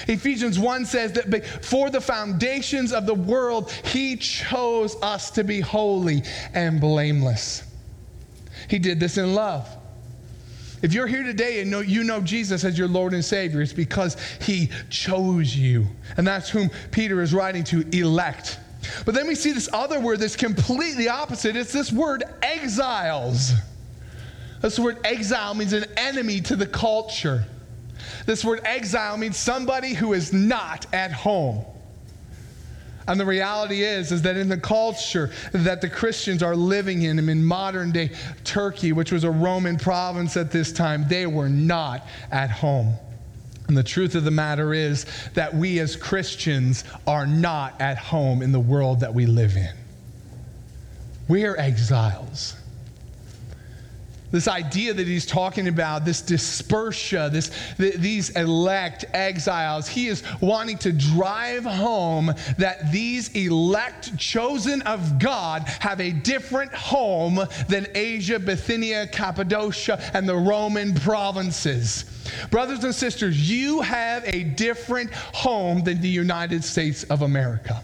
Ephesians 0.09 0.59
1 0.59 0.85
says 0.87 1.13
that 1.13 1.31
before 1.31 1.89
the 1.89 2.01
foundations 2.01 2.93
of 2.93 3.07
the 3.07 3.15
world, 3.15 3.71
He 3.71 4.17
chose 4.17 4.97
us 5.03 5.31
to 5.31 5.45
be 5.45 5.61
holy 5.61 6.25
and 6.53 6.81
blameless. 6.81 7.63
He 8.69 8.81
did 8.81 8.99
this 8.99 9.19
in 9.19 9.37
love. 9.37 9.69
If 10.83 10.93
you're 10.93 11.07
here 11.07 11.23
today 11.23 11.61
and 11.61 11.71
know, 11.71 11.79
you 11.79 12.03
know 12.03 12.21
Jesus 12.21 12.65
as 12.65 12.77
your 12.77 12.89
Lord 12.89 13.15
and 13.15 13.25
Savior, 13.25 13.63
it's 13.63 13.73
because 13.73 14.17
He 14.41 14.69
chose 14.91 15.57
you. 15.57 15.87
And 16.17 16.27
that's 16.27 16.51
whom 16.51 16.71
Peter 16.91 17.23
is 17.23 17.33
writing 17.33 17.63
to 17.67 17.89
elect. 17.97 18.59
But 19.05 19.15
then 19.15 19.29
we 19.29 19.37
see 19.37 19.53
this 19.53 19.69
other 19.73 20.01
word 20.01 20.19
that's 20.19 20.35
completely 20.35 21.09
opposite. 21.09 21.55
It's 21.55 21.73
this 21.73 21.93
word 21.93 22.25
exiles. 22.43 23.53
This 24.63 24.79
word 24.79 24.99
exile 25.05 25.55
means 25.55 25.73
an 25.73 25.85
enemy 25.97 26.41
to 26.43 26.57
the 26.57 26.67
culture. 26.67 27.45
This 28.25 28.45
word 28.45 28.61
exile 28.65 29.17
means 29.17 29.37
somebody 29.37 29.95
who 29.95 30.13
is 30.13 30.33
not 30.33 30.87
at 30.93 31.13
home. 31.13 31.65
And 33.09 33.21
the 33.21 33.27
reality 33.27 33.83
is, 33.83 34.11
is 34.11 34.23
that 34.23 34.37
in 34.37 34.49
the 34.49 34.57
culture 34.59 35.31
that 35.53 35.81
the 35.81 35.89
Christians 35.89 36.43
are 36.43 36.57
living 36.57 37.03
in, 37.03 37.29
in 37.29 37.45
modern 37.45 37.93
day 37.93 38.11
Turkey, 38.43 38.93
which 38.93 39.13
was 39.13 39.23
a 39.23 39.31
Roman 39.31 39.79
province 39.79 40.37
at 40.37 40.51
this 40.51 40.73
time, 40.73 41.07
they 41.09 41.27
were 41.27 41.49
not 41.49 42.07
at 42.33 42.51
home. 42.51 42.95
And 43.69 43.77
the 43.77 43.85
truth 43.85 44.15
of 44.15 44.25
the 44.25 44.31
matter 44.31 44.73
is 44.73 45.07
that 45.35 45.55
we 45.55 45.79
as 45.81 45.95
Christians 45.97 46.85
are 47.07 47.27
not 47.27 47.81
at 47.81 47.99
home 47.99 48.43
in 48.43 48.53
the 48.53 48.61
world 48.61 49.01
that 49.01 49.15
we 49.15 49.27
live 49.27 49.57
in. 49.57 49.75
We 51.29 51.45
are 51.45 51.57
exiles. 51.57 52.55
This 54.37 54.49
idea 54.49 54.93
that 54.93 55.07
he's 55.07 55.25
talking 55.25 55.67
about, 55.67 56.05
this 56.05 56.21
dispersia, 56.21 57.33
this, 57.33 57.51
th- 57.79 57.95
these 57.95 58.29
elect 58.29 59.07
exiles, 59.15 59.89
he 59.89 60.09
is 60.09 60.23
wanting 60.43 60.77
to 60.77 60.93
drive 60.93 61.65
home 61.65 62.35
that 62.59 62.93
these 62.93 63.31
elect 63.31 64.19
chosen 64.19 64.83
of 64.83 65.19
God 65.19 65.63
have 65.81 66.03
a 66.03 66.11
different 66.11 66.75
home 66.75 67.41
than 67.69 67.87
Asia, 67.95 68.39
Bithynia, 68.39 69.07
Cappadocia, 69.07 69.99
and 70.13 70.29
the 70.29 70.37
Roman 70.37 70.93
provinces. 70.93 72.05
Brothers 72.51 72.85
and 72.85 72.95
sisters, 72.95 73.51
you 73.51 73.81
have 73.81 74.25
a 74.27 74.43
different 74.45 75.13
home 75.13 75.83
than 75.83 76.01
the 76.01 76.09
United 76.09 76.65
States 76.65 77.05
of 77.05 77.23
America. 77.23 77.83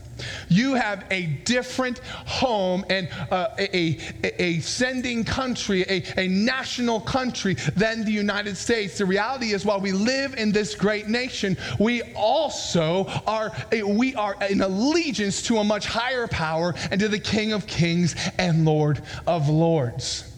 You 0.48 0.74
have 0.74 1.04
a 1.10 1.26
different 1.44 1.98
home 1.98 2.84
and 2.88 3.08
uh, 3.30 3.48
a, 3.58 3.98
a, 4.22 4.42
a, 4.42 4.60
sending 4.60 5.24
country, 5.24 5.82
a, 5.82 6.04
a 6.16 6.28
national 6.28 7.00
country 7.00 7.54
than 7.76 8.04
the 8.04 8.12
United 8.12 8.56
States. 8.56 8.98
The 8.98 9.06
reality 9.06 9.52
is, 9.52 9.64
while 9.64 9.80
we 9.80 9.92
live 9.92 10.34
in 10.34 10.52
this 10.52 10.74
great 10.74 11.08
nation, 11.08 11.56
we 11.78 12.02
also 12.14 13.06
are, 13.26 13.52
we 13.84 14.14
are 14.14 14.36
in 14.48 14.60
allegiance 14.60 15.42
to 15.42 15.58
a 15.58 15.64
much 15.64 15.86
higher 15.86 16.26
power 16.26 16.74
and 16.90 17.00
to 17.00 17.08
the 17.08 17.18
King 17.18 17.52
of 17.52 17.66
Kings 17.66 18.14
and 18.38 18.64
Lord 18.64 19.02
of 19.26 19.48
Lords. 19.48 20.31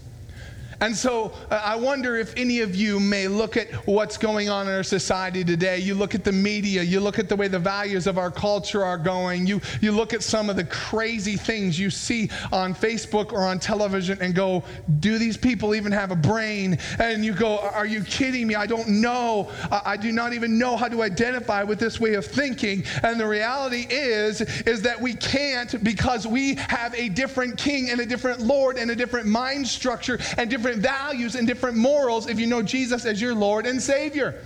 And 0.80 0.96
so 0.96 1.32
uh, 1.50 1.60
I 1.62 1.76
wonder 1.76 2.16
if 2.16 2.36
any 2.36 2.60
of 2.60 2.74
you 2.74 3.00
may 3.00 3.28
look 3.28 3.56
at 3.56 3.72
what's 3.86 4.16
going 4.16 4.48
on 4.48 4.66
in 4.66 4.74
our 4.74 4.82
society 4.82 5.44
today. 5.44 5.78
You 5.78 5.94
look 5.94 6.14
at 6.14 6.24
the 6.24 6.32
media, 6.32 6.82
you 6.82 7.00
look 7.00 7.18
at 7.18 7.28
the 7.28 7.36
way 7.36 7.48
the 7.48 7.58
values 7.58 8.06
of 8.06 8.18
our 8.18 8.30
culture 8.30 8.84
are 8.84 8.98
going, 8.98 9.46
you, 9.46 9.60
you 9.80 9.92
look 9.92 10.12
at 10.12 10.22
some 10.22 10.50
of 10.50 10.56
the 10.56 10.64
crazy 10.64 11.36
things 11.36 11.78
you 11.78 11.90
see 11.90 12.30
on 12.52 12.74
Facebook 12.74 13.32
or 13.32 13.44
on 13.44 13.58
television 13.58 14.18
and 14.20 14.34
go, 14.34 14.64
Do 15.00 15.18
these 15.18 15.36
people 15.36 15.74
even 15.74 15.92
have 15.92 16.10
a 16.10 16.16
brain? 16.16 16.78
And 16.98 17.24
you 17.24 17.32
go, 17.32 17.58
Are 17.58 17.86
you 17.86 18.02
kidding 18.02 18.46
me? 18.46 18.54
I 18.54 18.66
don't 18.66 18.88
know. 18.88 19.50
I, 19.70 19.82
I 19.84 19.96
do 19.96 20.12
not 20.12 20.32
even 20.32 20.58
know 20.58 20.76
how 20.76 20.88
to 20.88 21.02
identify 21.02 21.62
with 21.62 21.78
this 21.78 22.00
way 22.00 22.14
of 22.14 22.26
thinking. 22.26 22.84
And 23.02 23.20
the 23.20 23.26
reality 23.26 23.86
is, 23.88 24.40
is 24.40 24.82
that 24.82 25.00
we 25.00 25.14
can't 25.14 25.82
because 25.84 26.26
we 26.26 26.56
have 26.56 26.94
a 26.94 27.08
different 27.08 27.56
king 27.56 27.90
and 27.90 28.00
a 28.00 28.06
different 28.06 28.40
Lord 28.40 28.76
and 28.76 28.90
a 28.90 28.96
different 28.96 29.26
mind 29.26 29.66
structure 29.66 30.18
and 30.36 30.50
different 30.50 30.63
different 30.64 30.83
values 30.83 31.35
and 31.35 31.47
different 31.47 31.76
morals 31.76 32.26
if 32.26 32.40
you 32.40 32.47
know 32.47 32.62
Jesus 32.62 33.04
as 33.04 33.21
your 33.21 33.35
Lord 33.35 33.66
and 33.66 33.83
Savior. 33.83 34.40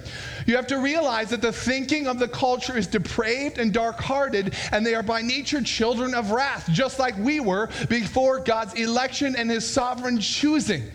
You 0.47 0.57
have 0.57 0.67
to 0.67 0.79
realize 0.79 1.31
that 1.31 1.41
the 1.41 1.53
thinking 1.53 2.09
of 2.09 2.19
the 2.19 2.27
culture 2.27 2.77
is 2.77 2.89
depraved 2.89 3.59
and 3.59 3.73
dark 3.73 4.01
hearted, 4.01 4.57
and 4.73 4.85
they 4.85 4.97
are 4.97 5.03
by 5.05 5.23
nature 5.23 5.63
children 5.63 6.15
of 6.15 6.33
wrath, 6.33 6.69
just 6.73 6.99
like 6.99 7.17
we 7.19 7.39
were 7.39 7.69
before 7.89 8.41
God's 8.41 8.75
election 8.75 9.37
and 9.37 9.49
his 9.49 9.69
sovereign 9.69 10.19
choosing. 10.19 10.91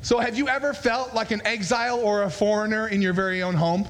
So, 0.00 0.18
have 0.18 0.38
you 0.38 0.48
ever 0.48 0.72
felt 0.72 1.12
like 1.12 1.30
an 1.30 1.42
exile 1.44 2.00
or 2.00 2.22
a 2.22 2.30
foreigner 2.30 2.88
in 2.88 3.02
your 3.02 3.12
very 3.12 3.42
own 3.42 3.54
home? 3.54 3.84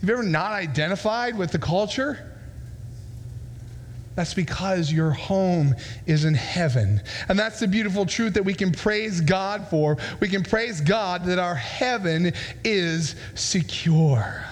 Have 0.00 0.08
you 0.08 0.12
ever 0.12 0.24
not 0.24 0.50
identified 0.50 1.38
with 1.38 1.52
the 1.52 1.60
culture? 1.60 2.37
That's 4.18 4.34
because 4.34 4.90
your 4.90 5.12
home 5.12 5.76
is 6.06 6.24
in 6.24 6.34
heaven. 6.34 7.00
And 7.28 7.38
that's 7.38 7.60
the 7.60 7.68
beautiful 7.68 8.04
truth 8.04 8.34
that 8.34 8.42
we 8.42 8.52
can 8.52 8.72
praise 8.72 9.20
God 9.20 9.68
for. 9.68 9.96
We 10.18 10.28
can 10.28 10.42
praise 10.42 10.80
God 10.80 11.24
that 11.26 11.38
our 11.38 11.54
heaven 11.54 12.32
is 12.64 13.14
secure. 13.36 14.44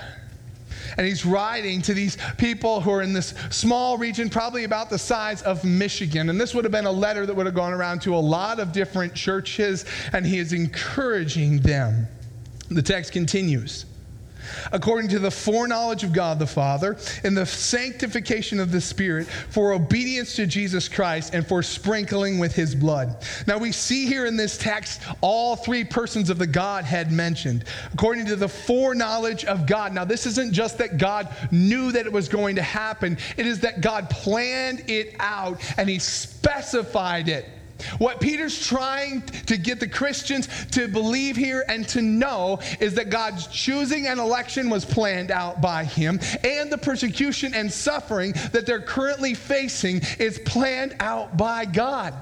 And 0.96 1.04
he's 1.04 1.26
writing 1.26 1.82
to 1.82 1.94
these 1.94 2.16
people 2.38 2.80
who 2.80 2.92
are 2.92 3.02
in 3.02 3.12
this 3.12 3.34
small 3.50 3.98
region, 3.98 4.30
probably 4.30 4.62
about 4.62 4.88
the 4.88 5.00
size 5.00 5.42
of 5.42 5.64
Michigan. 5.64 6.30
And 6.30 6.40
this 6.40 6.54
would 6.54 6.64
have 6.64 6.70
been 6.70 6.86
a 6.86 6.92
letter 6.92 7.26
that 7.26 7.34
would 7.34 7.46
have 7.46 7.54
gone 7.56 7.72
around 7.72 8.02
to 8.02 8.14
a 8.14 8.22
lot 8.22 8.60
of 8.60 8.70
different 8.70 9.16
churches, 9.16 9.84
and 10.12 10.24
he 10.24 10.38
is 10.38 10.52
encouraging 10.52 11.58
them. 11.58 12.06
The 12.68 12.82
text 12.82 13.10
continues 13.12 13.84
according 14.72 15.08
to 15.10 15.18
the 15.18 15.30
foreknowledge 15.30 16.04
of 16.04 16.12
God 16.12 16.38
the 16.38 16.46
Father, 16.46 16.96
in 17.24 17.34
the 17.34 17.46
sanctification 17.46 18.60
of 18.60 18.72
the 18.72 18.80
Spirit, 18.80 19.26
for 19.26 19.72
obedience 19.72 20.34
to 20.36 20.46
Jesus 20.46 20.88
Christ, 20.88 21.34
and 21.34 21.46
for 21.46 21.62
sprinkling 21.62 22.38
with 22.38 22.54
his 22.54 22.74
blood. 22.74 23.24
Now 23.46 23.58
we 23.58 23.72
see 23.72 24.06
here 24.06 24.26
in 24.26 24.36
this 24.36 24.56
text 24.56 25.02
all 25.20 25.56
three 25.56 25.84
persons 25.84 26.30
of 26.30 26.38
the 26.38 26.46
Godhead 26.46 27.12
mentioned, 27.12 27.64
according 27.92 28.26
to 28.26 28.36
the 28.36 28.48
foreknowledge 28.48 29.44
of 29.44 29.66
God. 29.66 29.92
Now, 29.92 30.04
this 30.04 30.26
isn't 30.26 30.52
just 30.52 30.78
that 30.78 30.98
God 30.98 31.34
knew 31.50 31.92
that 31.92 32.06
it 32.06 32.12
was 32.12 32.28
going 32.28 32.56
to 32.56 32.62
happen, 32.62 33.18
it 33.36 33.46
is 33.46 33.60
that 33.60 33.80
God 33.80 34.10
planned 34.10 34.84
it 34.88 35.14
out 35.18 35.60
and 35.78 35.88
he 35.88 35.98
specified 35.98 37.28
it. 37.28 37.46
What 37.98 38.20
Peter's 38.20 38.66
trying 38.66 39.22
to 39.46 39.56
get 39.56 39.80
the 39.80 39.88
Christians 39.88 40.48
to 40.72 40.88
believe 40.88 41.36
here 41.36 41.64
and 41.68 41.86
to 41.88 42.02
know 42.02 42.60
is 42.80 42.94
that 42.94 43.10
God's 43.10 43.46
choosing 43.48 44.06
and 44.06 44.20
election 44.20 44.70
was 44.70 44.84
planned 44.84 45.30
out 45.30 45.60
by 45.60 45.84
him, 45.84 46.20
and 46.44 46.70
the 46.70 46.78
persecution 46.78 47.54
and 47.54 47.72
suffering 47.72 48.32
that 48.52 48.66
they're 48.66 48.80
currently 48.80 49.34
facing 49.34 50.02
is 50.18 50.38
planned 50.40 50.96
out 51.00 51.36
by 51.36 51.64
God. 51.64 52.14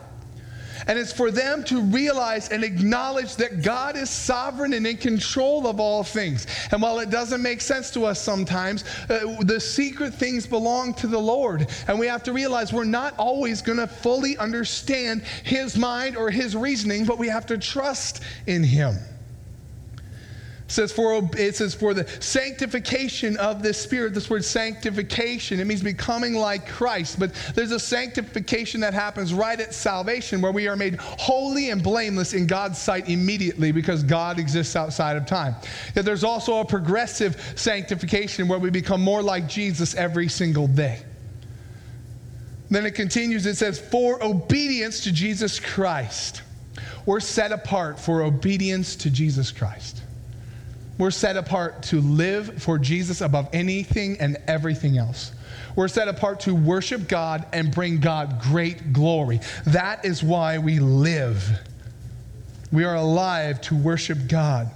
And 0.86 0.98
it's 0.98 1.12
for 1.12 1.30
them 1.30 1.64
to 1.64 1.80
realize 1.80 2.48
and 2.48 2.62
acknowledge 2.62 3.36
that 3.36 3.62
God 3.62 3.96
is 3.96 4.10
sovereign 4.10 4.72
and 4.72 4.86
in 4.86 4.96
control 4.96 5.66
of 5.66 5.80
all 5.80 6.04
things. 6.04 6.46
And 6.70 6.82
while 6.82 6.98
it 6.98 7.10
doesn't 7.10 7.42
make 7.42 7.60
sense 7.60 7.90
to 7.92 8.04
us 8.04 8.20
sometimes, 8.20 8.84
uh, 9.08 9.42
the 9.42 9.60
secret 9.60 10.14
things 10.14 10.46
belong 10.46 10.94
to 10.94 11.06
the 11.06 11.18
Lord. 11.18 11.68
And 11.88 11.98
we 11.98 12.06
have 12.06 12.22
to 12.24 12.32
realize 12.32 12.72
we're 12.72 12.84
not 12.84 13.14
always 13.18 13.62
going 13.62 13.78
to 13.78 13.86
fully 13.86 14.36
understand 14.38 15.22
His 15.44 15.76
mind 15.76 16.16
or 16.16 16.30
His 16.30 16.56
reasoning, 16.56 17.04
but 17.04 17.18
we 17.18 17.28
have 17.28 17.46
to 17.46 17.58
trust 17.58 18.22
in 18.46 18.62
Him. 18.62 18.98
Says 20.74 20.92
for 20.92 21.28
it 21.36 21.56
says 21.56 21.74
for 21.74 21.94
the 21.94 22.06
sanctification 22.20 23.36
of 23.38 23.62
this 23.62 23.80
spirit. 23.80 24.12
This 24.12 24.28
word 24.28 24.44
sanctification 24.44 25.60
it 25.60 25.66
means 25.66 25.82
becoming 25.82 26.34
like 26.34 26.68
christ. 26.68 27.18
But 27.18 27.32
there's 27.54 27.70
a 27.70 27.80
sanctification 27.80 28.80
that 28.80 28.92
happens 28.92 29.32
right 29.32 29.58
at 29.58 29.72
salvation 29.72 30.42
where 30.42 30.52
we 30.52 30.68
are 30.68 30.76
made 30.76 30.96
holy 30.96 31.70
and 31.70 31.82
blameless 31.82 32.34
in 32.34 32.46
god's 32.46 32.78
sight 32.78 33.08
immediately 33.08 33.72
because 33.72 34.02
god 34.02 34.38
exists 34.38 34.76
outside 34.76 35.16
of 35.16 35.26
time. 35.26 35.54
Yet 35.94 36.04
there's 36.04 36.24
also 36.24 36.58
a 36.58 36.64
progressive 36.64 37.54
sanctification 37.56 38.48
where 38.48 38.58
we 38.58 38.70
become 38.70 39.00
more 39.00 39.22
like 39.22 39.48
jesus 39.48 39.94
every 39.94 40.28
single 40.28 40.66
day. 40.66 41.00
Then 42.70 42.84
it 42.84 42.94
continues 42.94 43.46
it 43.46 43.56
says 43.56 43.78
for 43.78 44.22
obedience 44.22 45.04
to 45.04 45.12
jesus 45.12 45.60
christ. 45.60 46.42
We're 47.06 47.20
set 47.20 47.52
apart 47.52 48.00
for 48.00 48.22
obedience 48.22 48.96
to 48.96 49.10
jesus 49.10 49.52
christ 49.52 50.03
we're 50.98 51.10
set 51.10 51.36
apart 51.36 51.82
to 51.84 52.00
live 52.00 52.62
for 52.62 52.78
Jesus 52.78 53.20
above 53.20 53.48
anything 53.52 54.20
and 54.20 54.36
everything 54.46 54.96
else. 54.96 55.32
We're 55.76 55.88
set 55.88 56.06
apart 56.06 56.40
to 56.40 56.54
worship 56.54 57.08
God 57.08 57.46
and 57.52 57.74
bring 57.74 57.98
God 57.98 58.40
great 58.40 58.92
glory. 58.92 59.40
That 59.66 60.04
is 60.04 60.22
why 60.22 60.58
we 60.58 60.78
live. 60.78 61.48
We 62.70 62.84
are 62.84 62.94
alive 62.94 63.60
to 63.62 63.76
worship 63.76 64.18
God. 64.28 64.70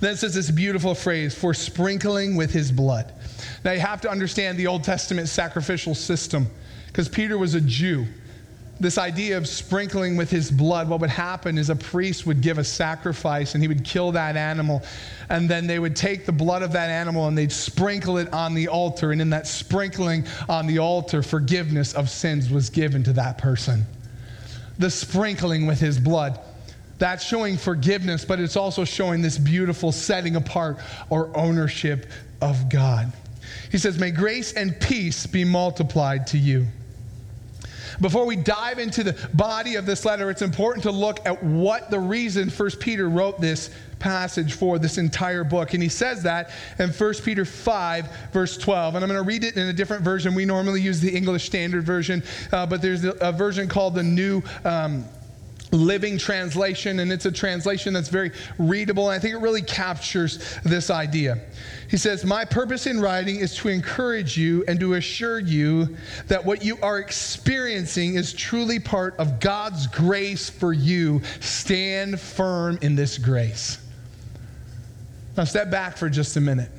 Then 0.00 0.12
it 0.12 0.16
says 0.16 0.34
this 0.34 0.50
beautiful 0.50 0.94
phrase 0.94 1.34
for 1.34 1.54
sprinkling 1.54 2.36
with 2.36 2.50
his 2.50 2.70
blood. 2.70 3.12
Now 3.64 3.72
you 3.72 3.80
have 3.80 4.00
to 4.02 4.10
understand 4.10 4.58
the 4.58 4.66
Old 4.66 4.84
Testament 4.84 5.28
sacrificial 5.28 5.94
system 5.94 6.48
because 6.86 7.08
Peter 7.08 7.38
was 7.38 7.54
a 7.54 7.60
Jew 7.60 8.06
this 8.80 8.96
idea 8.96 9.36
of 9.36 9.48
sprinkling 9.48 10.16
with 10.16 10.30
his 10.30 10.50
blood, 10.50 10.88
what 10.88 11.00
would 11.00 11.10
happen 11.10 11.58
is 11.58 11.68
a 11.68 11.76
priest 11.76 12.26
would 12.26 12.40
give 12.40 12.58
a 12.58 12.64
sacrifice 12.64 13.54
and 13.54 13.62
he 13.62 13.66
would 13.66 13.84
kill 13.84 14.12
that 14.12 14.36
animal. 14.36 14.82
And 15.28 15.50
then 15.50 15.66
they 15.66 15.80
would 15.80 15.96
take 15.96 16.26
the 16.26 16.32
blood 16.32 16.62
of 16.62 16.72
that 16.72 16.88
animal 16.88 17.26
and 17.26 17.36
they'd 17.36 17.50
sprinkle 17.50 18.18
it 18.18 18.32
on 18.32 18.54
the 18.54 18.68
altar. 18.68 19.10
And 19.10 19.20
in 19.20 19.30
that 19.30 19.48
sprinkling 19.48 20.26
on 20.48 20.66
the 20.66 20.78
altar, 20.78 21.22
forgiveness 21.22 21.92
of 21.92 22.08
sins 22.08 22.50
was 22.50 22.70
given 22.70 23.02
to 23.04 23.12
that 23.14 23.36
person. 23.36 23.84
The 24.78 24.90
sprinkling 24.90 25.66
with 25.66 25.80
his 25.80 25.98
blood. 25.98 26.38
That's 26.98 27.24
showing 27.24 27.56
forgiveness, 27.56 28.24
but 28.24 28.38
it's 28.38 28.56
also 28.56 28.84
showing 28.84 29.22
this 29.22 29.38
beautiful 29.38 29.92
setting 29.92 30.36
apart 30.36 30.78
or 31.10 31.36
ownership 31.36 32.06
of 32.40 32.68
God. 32.68 33.12
He 33.70 33.78
says, 33.78 33.98
May 33.98 34.10
grace 34.12 34.52
and 34.52 34.78
peace 34.80 35.26
be 35.26 35.44
multiplied 35.44 36.28
to 36.28 36.38
you. 36.38 36.66
Before 38.00 38.24
we 38.24 38.36
dive 38.36 38.78
into 38.78 39.02
the 39.02 39.28
body 39.34 39.74
of 39.74 39.86
this 39.86 40.04
letter, 40.04 40.30
it's 40.30 40.42
important 40.42 40.84
to 40.84 40.92
look 40.92 41.20
at 41.26 41.42
what 41.42 41.90
the 41.90 41.98
reason 41.98 42.48
First 42.48 42.78
Peter 42.78 43.08
wrote 43.08 43.40
this 43.40 43.70
passage 43.98 44.52
for 44.52 44.78
this 44.78 44.98
entire 44.98 45.42
book. 45.42 45.74
And 45.74 45.82
he 45.82 45.88
says 45.88 46.22
that 46.22 46.50
in 46.78 46.90
1 46.90 47.14
Peter 47.24 47.44
5, 47.44 48.08
verse 48.32 48.56
12. 48.56 48.94
And 48.94 49.04
I'm 49.04 49.08
going 49.08 49.20
to 49.20 49.26
read 49.26 49.42
it 49.42 49.56
in 49.56 49.68
a 49.68 49.72
different 49.72 50.04
version. 50.04 50.34
We 50.34 50.44
normally 50.44 50.80
use 50.80 51.00
the 51.00 51.14
English 51.14 51.46
Standard 51.46 51.84
Version, 51.84 52.22
uh, 52.52 52.66
but 52.66 52.80
there's 52.80 53.04
a 53.04 53.32
version 53.32 53.68
called 53.68 53.94
the 53.94 54.02
New. 54.02 54.42
Um, 54.64 55.04
Living 55.70 56.16
Translation, 56.16 57.00
and 57.00 57.12
it's 57.12 57.26
a 57.26 57.32
translation 57.32 57.92
that's 57.92 58.08
very 58.08 58.32
readable, 58.58 59.10
and 59.10 59.16
I 59.16 59.18
think 59.18 59.34
it 59.34 59.38
really 59.38 59.62
captures 59.62 60.58
this 60.64 60.90
idea. 60.90 61.38
He 61.90 61.96
says, 61.96 62.24
My 62.24 62.44
purpose 62.44 62.86
in 62.86 63.00
writing 63.00 63.36
is 63.36 63.54
to 63.56 63.68
encourage 63.68 64.36
you 64.36 64.64
and 64.66 64.80
to 64.80 64.94
assure 64.94 65.38
you 65.38 65.96
that 66.28 66.44
what 66.44 66.64
you 66.64 66.78
are 66.82 66.98
experiencing 66.98 68.14
is 68.14 68.32
truly 68.32 68.78
part 68.78 69.16
of 69.16 69.40
God's 69.40 69.86
grace 69.86 70.48
for 70.48 70.72
you. 70.72 71.20
Stand 71.40 72.20
firm 72.20 72.78
in 72.80 72.94
this 72.94 73.18
grace. 73.18 73.78
Now, 75.36 75.44
step 75.44 75.70
back 75.70 75.96
for 75.96 76.08
just 76.08 76.36
a 76.36 76.40
minute. 76.40 76.70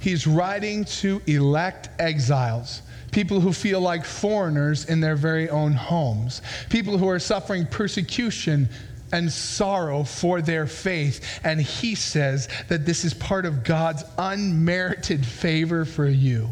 He's 0.00 0.26
writing 0.26 0.84
to 0.84 1.20
elect 1.26 1.88
exiles 1.98 2.82
people 3.16 3.40
who 3.40 3.50
feel 3.50 3.80
like 3.80 4.04
foreigners 4.04 4.84
in 4.84 5.00
their 5.00 5.16
very 5.16 5.48
own 5.48 5.72
homes, 5.72 6.42
people 6.68 6.98
who 6.98 7.08
are 7.08 7.18
suffering 7.18 7.64
persecution 7.64 8.68
and 9.10 9.32
sorrow 9.32 10.04
for 10.04 10.42
their 10.42 10.66
faith. 10.66 11.40
And 11.42 11.58
he 11.58 11.94
says 11.94 12.46
that 12.68 12.84
this 12.84 13.06
is 13.06 13.14
part 13.14 13.46
of 13.46 13.64
God's 13.64 14.04
unmerited 14.18 15.24
favor 15.24 15.86
for 15.86 16.06
you. 16.06 16.46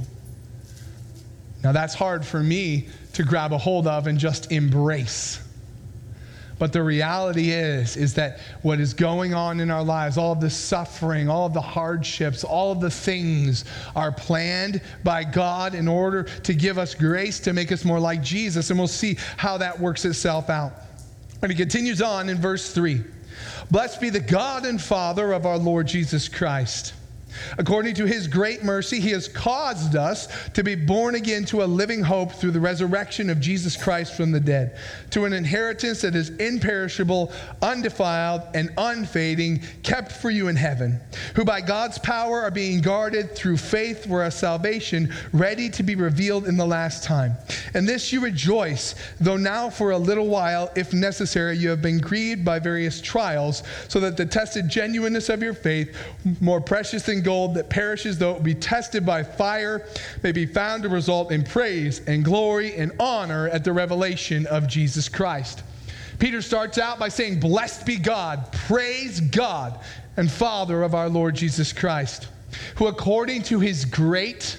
Now, 1.62 1.72
that's 1.72 1.92
hard 1.92 2.24
for 2.24 2.42
me 2.42 2.88
to 3.12 3.24
grab 3.24 3.52
a 3.52 3.58
hold 3.58 3.86
of 3.86 4.06
and 4.06 4.18
just 4.18 4.50
embrace. 4.50 5.43
But 6.58 6.72
the 6.72 6.82
reality 6.82 7.50
is, 7.50 7.96
is 7.96 8.14
that 8.14 8.38
what 8.62 8.78
is 8.78 8.94
going 8.94 9.34
on 9.34 9.60
in 9.60 9.70
our 9.70 9.82
lives, 9.82 10.16
all 10.16 10.32
of 10.32 10.40
the 10.40 10.50
suffering, 10.50 11.28
all 11.28 11.46
of 11.46 11.52
the 11.52 11.60
hardships, 11.60 12.44
all 12.44 12.72
of 12.72 12.80
the 12.80 12.90
things 12.90 13.64
are 13.96 14.12
planned 14.12 14.80
by 15.02 15.24
God 15.24 15.74
in 15.74 15.88
order 15.88 16.22
to 16.22 16.54
give 16.54 16.78
us 16.78 16.94
grace 16.94 17.40
to 17.40 17.52
make 17.52 17.72
us 17.72 17.84
more 17.84 17.98
like 17.98 18.22
Jesus. 18.22 18.70
And 18.70 18.78
we'll 18.78 18.88
see 18.88 19.18
how 19.36 19.58
that 19.58 19.78
works 19.78 20.04
itself 20.04 20.48
out. 20.48 20.72
And 21.42 21.50
he 21.50 21.58
continues 21.58 22.00
on 22.00 22.28
in 22.28 22.38
verse 22.38 22.72
3 22.72 23.02
Blessed 23.70 24.00
be 24.00 24.10
the 24.10 24.20
God 24.20 24.64
and 24.64 24.80
Father 24.80 25.32
of 25.32 25.46
our 25.46 25.58
Lord 25.58 25.86
Jesus 25.88 26.28
Christ. 26.28 26.94
According 27.58 27.94
to 27.96 28.06
his 28.06 28.28
great 28.28 28.64
mercy, 28.64 29.00
he 29.00 29.10
has 29.10 29.28
caused 29.28 29.96
us 29.96 30.28
to 30.50 30.62
be 30.62 30.74
born 30.74 31.14
again 31.14 31.44
to 31.46 31.62
a 31.62 31.66
living 31.66 32.02
hope 32.02 32.32
through 32.32 32.52
the 32.52 32.60
resurrection 32.60 33.30
of 33.30 33.40
Jesus 33.40 33.76
Christ 33.76 34.16
from 34.16 34.32
the 34.32 34.40
dead, 34.40 34.78
to 35.10 35.24
an 35.24 35.32
inheritance 35.32 36.00
that 36.02 36.14
is 36.14 36.30
imperishable, 36.30 37.32
undefiled, 37.62 38.42
and 38.54 38.70
unfading, 38.78 39.62
kept 39.82 40.12
for 40.12 40.30
you 40.30 40.48
in 40.48 40.56
heaven, 40.56 41.00
who 41.34 41.44
by 41.44 41.60
God's 41.60 41.98
power 41.98 42.42
are 42.42 42.50
being 42.50 42.80
guarded 42.80 43.34
through 43.34 43.56
faith 43.56 44.06
for 44.06 44.24
a 44.24 44.30
salvation 44.30 45.12
ready 45.32 45.68
to 45.70 45.82
be 45.82 45.94
revealed 45.94 46.46
in 46.46 46.56
the 46.56 46.66
last 46.66 47.04
time. 47.04 47.34
And 47.74 47.88
this 47.88 48.12
you 48.12 48.20
rejoice, 48.20 48.94
though 49.20 49.36
now 49.36 49.70
for 49.70 49.90
a 49.90 49.98
little 49.98 50.28
while, 50.28 50.70
if 50.76 50.92
necessary, 50.92 51.56
you 51.56 51.68
have 51.70 51.82
been 51.82 51.98
grieved 51.98 52.44
by 52.44 52.58
various 52.58 53.00
trials, 53.00 53.62
so 53.88 54.00
that 54.00 54.16
the 54.16 54.26
tested 54.26 54.68
genuineness 54.68 55.28
of 55.28 55.42
your 55.42 55.54
faith, 55.54 55.96
more 56.40 56.60
precious 56.60 57.02
than 57.04 57.22
gold 57.24 57.54
that 57.54 57.68
perishes, 57.68 58.18
though 58.18 58.36
it 58.36 58.42
be 58.42 58.54
tested 58.54 59.04
by 59.04 59.22
fire, 59.22 59.86
may 60.22 60.32
be 60.32 60.46
found 60.46 60.82
to 60.82 60.88
result 60.88 61.32
in 61.32 61.42
praise 61.42 62.00
and 62.06 62.24
glory 62.24 62.74
and 62.76 62.92
honor 63.00 63.48
at 63.48 63.64
the 63.64 63.72
revelation 63.72 64.46
of 64.46 64.68
Jesus 64.68 65.08
Christ. 65.08 65.62
Peter 66.18 66.40
starts 66.40 66.78
out 66.78 66.98
by 66.98 67.08
saying, 67.08 67.40
Blessed 67.40 67.86
be 67.86 67.96
God, 67.96 68.52
praise 68.52 69.20
God 69.20 69.80
and 70.16 70.30
Father 70.30 70.82
of 70.82 70.94
our 70.94 71.08
Lord 71.08 71.34
Jesus 71.34 71.72
Christ, 71.72 72.28
who 72.76 72.86
according 72.86 73.42
to 73.44 73.60
his 73.60 73.84
great 73.84 74.58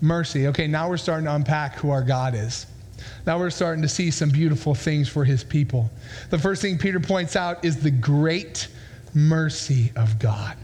mercy, 0.00 0.48
okay, 0.48 0.66
now 0.66 0.88
we're 0.88 0.96
starting 0.96 1.26
to 1.26 1.34
unpack 1.34 1.76
who 1.76 1.90
our 1.90 2.02
God 2.02 2.34
is. 2.34 2.66
Now 3.26 3.38
we're 3.38 3.50
starting 3.50 3.82
to 3.82 3.88
see 3.88 4.10
some 4.10 4.30
beautiful 4.30 4.74
things 4.74 5.08
for 5.08 5.24
his 5.24 5.44
people. 5.44 5.90
The 6.30 6.38
first 6.38 6.62
thing 6.62 6.78
Peter 6.78 7.00
points 7.00 7.36
out 7.36 7.64
is 7.64 7.80
the 7.82 7.90
great 7.90 8.68
mercy 9.14 9.92
of 9.96 10.18
God 10.18 10.56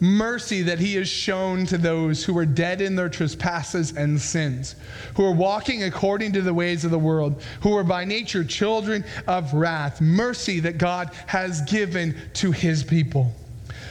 mercy 0.00 0.62
that 0.62 0.78
he 0.78 0.94
has 0.94 1.08
shown 1.08 1.66
to 1.66 1.78
those 1.78 2.24
who 2.24 2.36
are 2.38 2.46
dead 2.46 2.80
in 2.80 2.94
their 2.94 3.08
trespasses 3.08 3.96
and 3.96 4.20
sins, 4.20 4.76
who 5.14 5.24
are 5.24 5.32
walking 5.32 5.82
according 5.82 6.32
to 6.32 6.42
the 6.42 6.54
ways 6.54 6.84
of 6.84 6.90
the 6.90 6.98
world, 6.98 7.42
who 7.60 7.76
are 7.76 7.84
by 7.84 8.04
nature 8.04 8.44
children 8.44 9.04
of 9.26 9.52
wrath. 9.54 10.00
Mercy 10.00 10.60
that 10.60 10.78
God 10.78 11.10
has 11.26 11.62
given 11.62 12.16
to 12.34 12.52
his 12.52 12.84
people. 12.84 13.32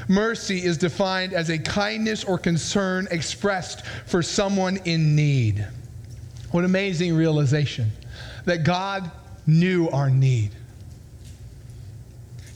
Mercy 0.07 0.63
is 0.63 0.77
defined 0.77 1.33
as 1.33 1.49
a 1.49 1.57
kindness 1.57 2.23
or 2.23 2.37
concern 2.37 3.07
expressed 3.11 3.85
for 4.05 4.21
someone 4.21 4.77
in 4.85 5.15
need. 5.15 5.67
What 6.51 6.63
amazing 6.63 7.13
realization 7.15 7.91
that 8.45 8.63
God 8.63 9.11
knew 9.45 9.89
our 9.89 10.09
need. 10.09 10.51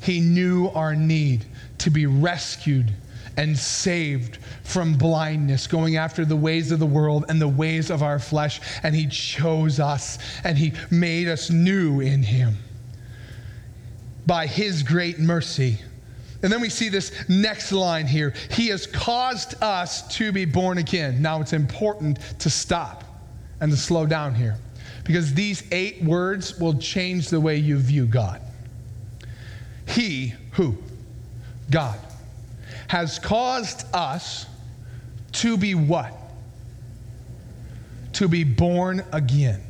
He 0.01 0.21
knew 0.21 0.69
our 0.69 0.95
need 0.95 1.45
to 1.79 1.89
be 1.89 2.05
rescued 2.05 2.93
and 3.37 3.57
saved 3.57 4.37
from 4.63 4.93
blindness, 4.93 5.67
going 5.67 5.97
after 5.97 6.25
the 6.25 6.35
ways 6.35 6.71
of 6.71 6.79
the 6.79 6.85
world 6.85 7.25
and 7.29 7.41
the 7.41 7.47
ways 7.47 7.89
of 7.89 8.03
our 8.03 8.19
flesh. 8.19 8.59
And 8.83 8.95
He 8.95 9.07
chose 9.07 9.79
us 9.79 10.17
and 10.43 10.57
He 10.57 10.73
made 10.89 11.27
us 11.27 11.49
new 11.49 12.01
in 12.01 12.23
Him 12.23 12.55
by 14.25 14.47
His 14.47 14.83
great 14.83 15.19
mercy. 15.19 15.77
And 16.43 16.51
then 16.51 16.61
we 16.61 16.69
see 16.69 16.89
this 16.89 17.11
next 17.29 17.71
line 17.71 18.07
here 18.07 18.33
He 18.51 18.67
has 18.67 18.87
caused 18.87 19.61
us 19.61 20.15
to 20.17 20.31
be 20.31 20.45
born 20.45 20.77
again. 20.77 21.21
Now 21.21 21.41
it's 21.41 21.53
important 21.53 22.19
to 22.39 22.49
stop 22.49 23.03
and 23.59 23.71
to 23.71 23.77
slow 23.77 24.05
down 24.05 24.35
here 24.35 24.57
because 25.03 25.33
these 25.33 25.63
eight 25.71 26.03
words 26.03 26.59
will 26.59 26.77
change 26.77 27.29
the 27.29 27.39
way 27.39 27.57
you 27.57 27.77
view 27.77 28.05
God. 28.05 28.41
He, 29.87 30.33
who? 30.51 30.77
God 31.69 31.99
has 32.91 33.19
caused 33.19 33.85
us 33.95 34.45
to 35.31 35.55
be 35.55 35.75
what? 35.75 36.13
To 38.15 38.27
be 38.27 38.43
born 38.43 39.01
again. 39.13 39.61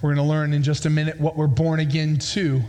We're 0.00 0.14
going 0.14 0.26
to 0.26 0.30
learn 0.32 0.54
in 0.54 0.62
just 0.62 0.86
a 0.86 0.90
minute 0.90 1.20
what 1.20 1.36
we're 1.36 1.48
born 1.48 1.80
again 1.80 2.16
to. 2.32 2.62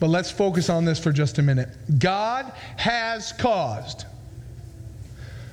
but 0.00 0.08
let's 0.08 0.32
focus 0.32 0.68
on 0.68 0.84
this 0.84 0.98
for 0.98 1.12
just 1.12 1.38
a 1.38 1.42
minute. 1.42 1.68
God 2.00 2.52
has 2.76 3.30
caused. 3.34 4.04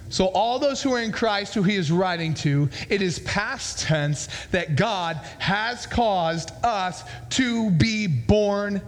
So, 0.10 0.25
all 0.30 0.58
those 0.58 0.82
who 0.82 0.95
are 0.95 1.01
in 1.03 1.12
Christ, 1.12 1.53
who 1.53 1.62
he 1.62 1.75
is 1.75 1.91
writing 1.91 2.34
to, 2.36 2.67
it 2.89 3.03
is 3.03 3.19
past 3.19 3.82
tense 3.82 4.27
that 4.49 4.75
God 4.75 5.17
has 5.38 5.86
caused 5.86 6.49
us 6.65 7.03
to 7.32 7.69
be 7.69 8.08
born 8.08 8.82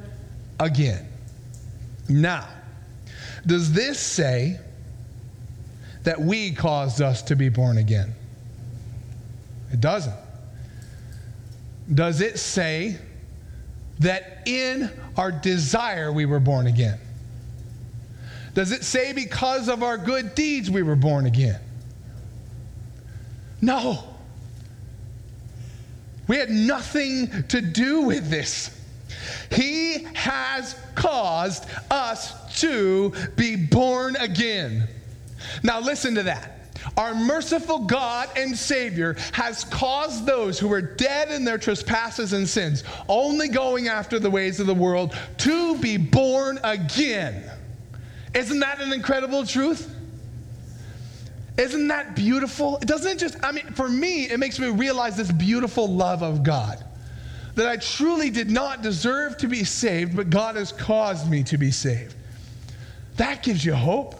again. 0.59 1.05
Now, 2.07 2.47
does 3.49 3.73
this 3.73 3.99
say 3.99 4.59
that 6.03 6.21
we 6.21 6.51
caused 6.51 7.01
us 7.01 7.23
to 7.23 7.35
be 7.35 7.49
born 7.49 7.79
again? 7.79 8.13
It 9.73 9.81
doesn't. 9.81 10.15
Does 11.93 12.21
it 12.21 12.37
say 12.37 12.97
that 13.99 14.43
in 14.45 14.89
our 15.17 15.31
desire 15.31 16.13
we 16.13 16.27
were 16.27 16.39
born 16.39 16.67
again? 16.67 16.99
Does 18.53 18.71
it 18.71 18.83
say 18.83 19.13
because 19.13 19.67
of 19.67 19.81
our 19.81 19.97
good 19.97 20.35
deeds 20.35 20.69
we 20.69 20.83
were 20.83 20.95
born 20.95 21.25
again? 21.25 21.59
No. 23.61 24.03
We 26.27 26.37
had 26.37 26.51
nothing 26.51 27.45
to 27.47 27.61
do 27.61 28.01
with 28.01 28.29
this. 28.29 28.79
He 29.51 30.03
has 30.13 30.75
caused 30.93 31.65
us 31.89 32.38
to 32.59 33.13
be 33.35 33.55
born 33.55 34.15
again. 34.17 34.87
Now, 35.63 35.79
listen 35.79 36.15
to 36.15 36.23
that. 36.23 36.55
Our 36.97 37.13
merciful 37.13 37.79
God 37.79 38.29
and 38.37 38.57
Savior 38.57 39.15
has 39.33 39.63
caused 39.65 40.25
those 40.25 40.59
who 40.59 40.67
were 40.67 40.81
dead 40.81 41.31
in 41.31 41.43
their 41.43 41.57
trespasses 41.57 42.33
and 42.33 42.47
sins, 42.47 42.83
only 43.07 43.49
going 43.49 43.87
after 43.87 44.19
the 44.19 44.29
ways 44.29 44.59
of 44.59 44.67
the 44.67 44.73
world, 44.73 45.15
to 45.39 45.77
be 45.79 45.97
born 45.97 46.59
again. 46.63 47.43
Isn't 48.33 48.59
that 48.59 48.81
an 48.81 48.93
incredible 48.93 49.45
truth? 49.45 49.93
Isn't 51.57 51.89
that 51.89 52.15
beautiful? 52.15 52.77
It 52.77 52.87
doesn't 52.87 53.17
just, 53.17 53.35
I 53.43 53.51
mean, 53.51 53.65
for 53.73 53.89
me, 53.89 54.29
it 54.29 54.39
makes 54.39 54.59
me 54.59 54.67
realize 54.69 55.17
this 55.17 55.31
beautiful 55.31 55.87
love 55.93 56.23
of 56.23 56.43
God. 56.43 56.83
That 57.55 57.67
I 57.67 57.75
truly 57.75 58.29
did 58.29 58.49
not 58.49 58.81
deserve 58.81 59.37
to 59.39 59.47
be 59.47 59.65
saved, 59.65 60.15
but 60.15 60.29
God 60.29 60.55
has 60.55 60.71
caused 60.71 61.29
me 61.29 61.43
to 61.43 61.57
be 61.57 61.71
saved. 61.71 62.15
That 63.19 63.43
gives 63.43 63.65
you 63.65 63.75
hope. 63.75 64.15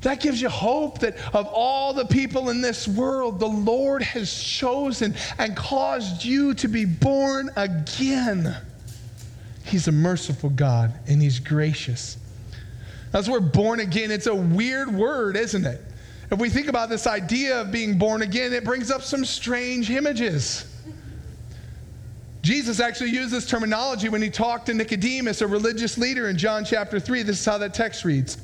That 0.00 0.18
gives 0.18 0.40
you 0.40 0.48
hope 0.48 1.00
that 1.00 1.18
of 1.34 1.46
all 1.48 1.92
the 1.92 2.06
people 2.06 2.48
in 2.48 2.62
this 2.62 2.88
world, 2.88 3.38
the 3.38 3.46
Lord 3.46 4.00
has 4.02 4.42
chosen 4.42 5.14
and 5.36 5.54
caused 5.54 6.24
you 6.24 6.54
to 6.54 6.68
be 6.68 6.86
born 6.86 7.50
again. 7.56 8.56
He's 9.64 9.86
a 9.86 9.92
merciful 9.92 10.48
God 10.48 10.94
and 11.06 11.20
He's 11.20 11.38
gracious. 11.38 12.16
That's 13.12 13.28
where 13.28 13.40
born 13.40 13.80
again, 13.80 14.10
it's 14.10 14.28
a 14.28 14.34
weird 14.34 14.90
word, 14.94 15.36
isn't 15.36 15.66
it? 15.66 15.82
If 16.30 16.38
we 16.38 16.48
think 16.48 16.68
about 16.68 16.88
this 16.88 17.06
idea 17.06 17.60
of 17.60 17.70
being 17.70 17.98
born 17.98 18.22
again, 18.22 18.54
it 18.54 18.64
brings 18.64 18.90
up 18.90 19.02
some 19.02 19.26
strange 19.26 19.90
images. 19.90 20.73
Jesus 22.44 22.78
actually 22.78 23.08
used 23.08 23.30
this 23.30 23.46
terminology 23.46 24.10
when 24.10 24.20
he 24.20 24.28
talked 24.28 24.66
to 24.66 24.74
Nicodemus, 24.74 25.40
a 25.40 25.46
religious 25.46 25.96
leader, 25.96 26.28
in 26.28 26.36
John 26.36 26.62
chapter 26.62 27.00
3. 27.00 27.22
This 27.22 27.40
is 27.40 27.46
how 27.46 27.56
that 27.56 27.72
text 27.72 28.04
reads. 28.04 28.36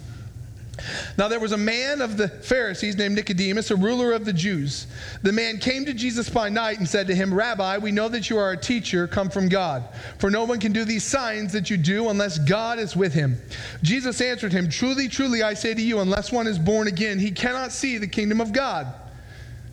Now 1.18 1.28
there 1.28 1.38
was 1.38 1.52
a 1.52 1.58
man 1.58 2.00
of 2.00 2.16
the 2.16 2.26
Pharisees 2.26 2.96
named 2.96 3.14
Nicodemus, 3.14 3.70
a 3.70 3.76
ruler 3.76 4.12
of 4.12 4.24
the 4.24 4.32
Jews. 4.32 4.86
The 5.20 5.32
man 5.32 5.58
came 5.58 5.84
to 5.84 5.92
Jesus 5.92 6.30
by 6.30 6.48
night 6.48 6.78
and 6.78 6.88
said 6.88 7.08
to 7.08 7.14
him, 7.14 7.34
Rabbi, 7.34 7.76
we 7.76 7.92
know 7.92 8.08
that 8.08 8.30
you 8.30 8.38
are 8.38 8.52
a 8.52 8.56
teacher 8.56 9.06
come 9.06 9.28
from 9.28 9.50
God, 9.50 9.84
for 10.18 10.30
no 10.30 10.44
one 10.44 10.60
can 10.60 10.72
do 10.72 10.86
these 10.86 11.04
signs 11.04 11.52
that 11.52 11.68
you 11.68 11.76
do 11.76 12.08
unless 12.08 12.38
God 12.38 12.78
is 12.78 12.96
with 12.96 13.12
him. 13.12 13.36
Jesus 13.82 14.18
answered 14.22 14.54
him, 14.54 14.70
Truly, 14.70 15.08
truly, 15.08 15.42
I 15.42 15.52
say 15.52 15.74
to 15.74 15.82
you, 15.82 16.00
unless 16.00 16.32
one 16.32 16.46
is 16.46 16.58
born 16.58 16.88
again, 16.88 17.18
he 17.18 17.30
cannot 17.30 17.70
see 17.70 17.98
the 17.98 18.08
kingdom 18.08 18.40
of 18.40 18.54
God. 18.54 18.86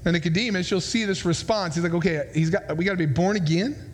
And 0.03 0.11
Nicodemus, 0.11 0.69
you'll 0.69 0.81
see 0.81 1.05
this 1.05 1.23
response. 1.23 1.75
He's 1.75 1.83
like, 1.85 1.93
okay, 1.93 2.29
he's 2.33 2.49
got, 2.49 2.75
we 2.75 2.83
got 2.83 2.91
to 2.91 2.97
be 2.97 3.05
born 3.05 3.37
again? 3.37 3.86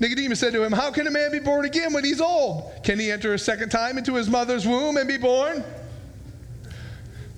Nicodemus 0.00 0.40
said 0.40 0.54
to 0.54 0.64
him, 0.64 0.72
How 0.72 0.90
can 0.90 1.06
a 1.06 1.10
man 1.10 1.30
be 1.30 1.38
born 1.38 1.66
again 1.66 1.92
when 1.92 2.04
he's 2.04 2.20
old? 2.22 2.72
Can 2.82 2.98
he 2.98 3.12
enter 3.12 3.34
a 3.34 3.38
second 3.38 3.68
time 3.68 3.98
into 3.98 4.14
his 4.14 4.28
mother's 4.28 4.66
womb 4.66 4.96
and 4.96 5.06
be 5.06 5.18
born? 5.18 5.62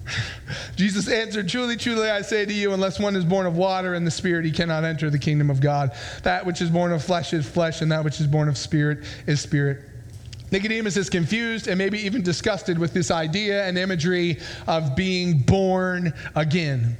Jesus 0.76 1.08
answered, 1.08 1.48
Truly, 1.48 1.76
truly, 1.76 2.08
I 2.08 2.22
say 2.22 2.46
to 2.46 2.52
you, 2.52 2.72
unless 2.72 3.00
one 3.00 3.16
is 3.16 3.24
born 3.24 3.46
of 3.46 3.56
water 3.56 3.94
and 3.94 4.06
the 4.06 4.12
Spirit, 4.12 4.44
he 4.44 4.52
cannot 4.52 4.84
enter 4.84 5.10
the 5.10 5.18
kingdom 5.18 5.50
of 5.50 5.60
God. 5.60 5.90
That 6.22 6.46
which 6.46 6.62
is 6.62 6.70
born 6.70 6.92
of 6.92 7.02
flesh 7.02 7.32
is 7.32 7.48
flesh, 7.48 7.82
and 7.82 7.90
that 7.90 8.04
which 8.04 8.20
is 8.20 8.28
born 8.28 8.48
of 8.48 8.56
spirit 8.56 9.04
is 9.26 9.40
spirit. 9.40 9.88
Nicodemus 10.52 10.98
is 10.98 11.08
confused 11.08 11.66
and 11.66 11.78
maybe 11.78 11.98
even 11.98 12.22
disgusted 12.22 12.78
with 12.78 12.92
this 12.92 13.10
idea 13.10 13.64
and 13.64 13.78
imagery 13.78 14.38
of 14.66 14.94
being 14.94 15.38
born 15.38 16.12
again. 16.36 16.98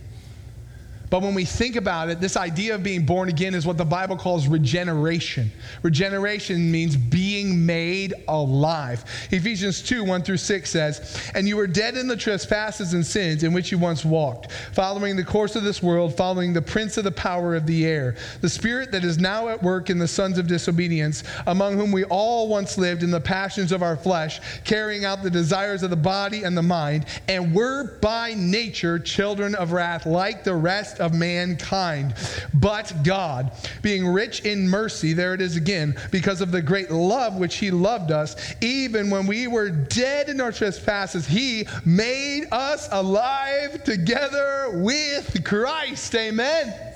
But 1.12 1.20
when 1.20 1.34
we 1.34 1.44
think 1.44 1.76
about 1.76 2.08
it, 2.08 2.22
this 2.22 2.38
idea 2.38 2.74
of 2.74 2.82
being 2.82 3.04
born 3.04 3.28
again 3.28 3.54
is 3.54 3.66
what 3.66 3.76
the 3.76 3.84
Bible 3.84 4.16
calls 4.16 4.48
regeneration. 4.48 5.52
Regeneration 5.82 6.72
means 6.72 6.96
being 6.96 7.66
made 7.66 8.14
alive. 8.28 9.04
Ephesians 9.30 9.82
2 9.82 10.04
1 10.04 10.22
through 10.22 10.38
6 10.38 10.70
says, 10.70 11.30
And 11.34 11.46
you 11.46 11.58
were 11.58 11.66
dead 11.66 11.98
in 11.98 12.08
the 12.08 12.16
trespasses 12.16 12.94
and 12.94 13.04
sins 13.04 13.42
in 13.42 13.52
which 13.52 13.70
you 13.70 13.76
once 13.76 14.06
walked, 14.06 14.52
following 14.72 15.14
the 15.14 15.22
course 15.22 15.54
of 15.54 15.64
this 15.64 15.82
world, 15.82 16.16
following 16.16 16.54
the 16.54 16.62
prince 16.62 16.96
of 16.96 17.04
the 17.04 17.12
power 17.12 17.54
of 17.54 17.66
the 17.66 17.84
air, 17.84 18.16
the 18.40 18.48
spirit 18.48 18.90
that 18.92 19.04
is 19.04 19.18
now 19.18 19.48
at 19.48 19.62
work 19.62 19.90
in 19.90 19.98
the 19.98 20.08
sons 20.08 20.38
of 20.38 20.46
disobedience, 20.46 21.24
among 21.46 21.76
whom 21.76 21.92
we 21.92 22.04
all 22.04 22.48
once 22.48 22.78
lived 22.78 23.02
in 23.02 23.10
the 23.10 23.20
passions 23.20 23.70
of 23.70 23.82
our 23.82 23.98
flesh, 23.98 24.40
carrying 24.64 25.04
out 25.04 25.22
the 25.22 25.28
desires 25.28 25.82
of 25.82 25.90
the 25.90 25.94
body 25.96 26.44
and 26.44 26.56
the 26.56 26.62
mind, 26.62 27.04
and 27.28 27.54
were 27.54 27.98
by 28.00 28.32
nature 28.32 28.98
children 28.98 29.54
of 29.54 29.72
wrath, 29.72 30.06
like 30.06 30.42
the 30.42 30.54
rest 30.54 31.01
of 31.02 31.12
mankind. 31.12 32.14
But 32.54 32.94
God, 33.04 33.52
being 33.82 34.06
rich 34.06 34.40
in 34.40 34.68
mercy, 34.68 35.12
there 35.12 35.34
it 35.34 35.42
is 35.42 35.56
again, 35.56 35.96
because 36.10 36.40
of 36.40 36.50
the 36.50 36.62
great 36.62 36.90
love 36.90 37.36
which 37.36 37.56
He 37.56 37.70
loved 37.70 38.10
us, 38.10 38.54
even 38.62 39.10
when 39.10 39.26
we 39.26 39.46
were 39.46 39.68
dead 39.68 40.30
in 40.30 40.40
our 40.40 40.52
trespasses, 40.52 41.26
He 41.26 41.66
made 41.84 42.46
us 42.50 42.88
alive 42.90 43.84
together 43.84 44.70
with 44.74 45.44
Christ. 45.44 46.14
Amen. 46.14 46.92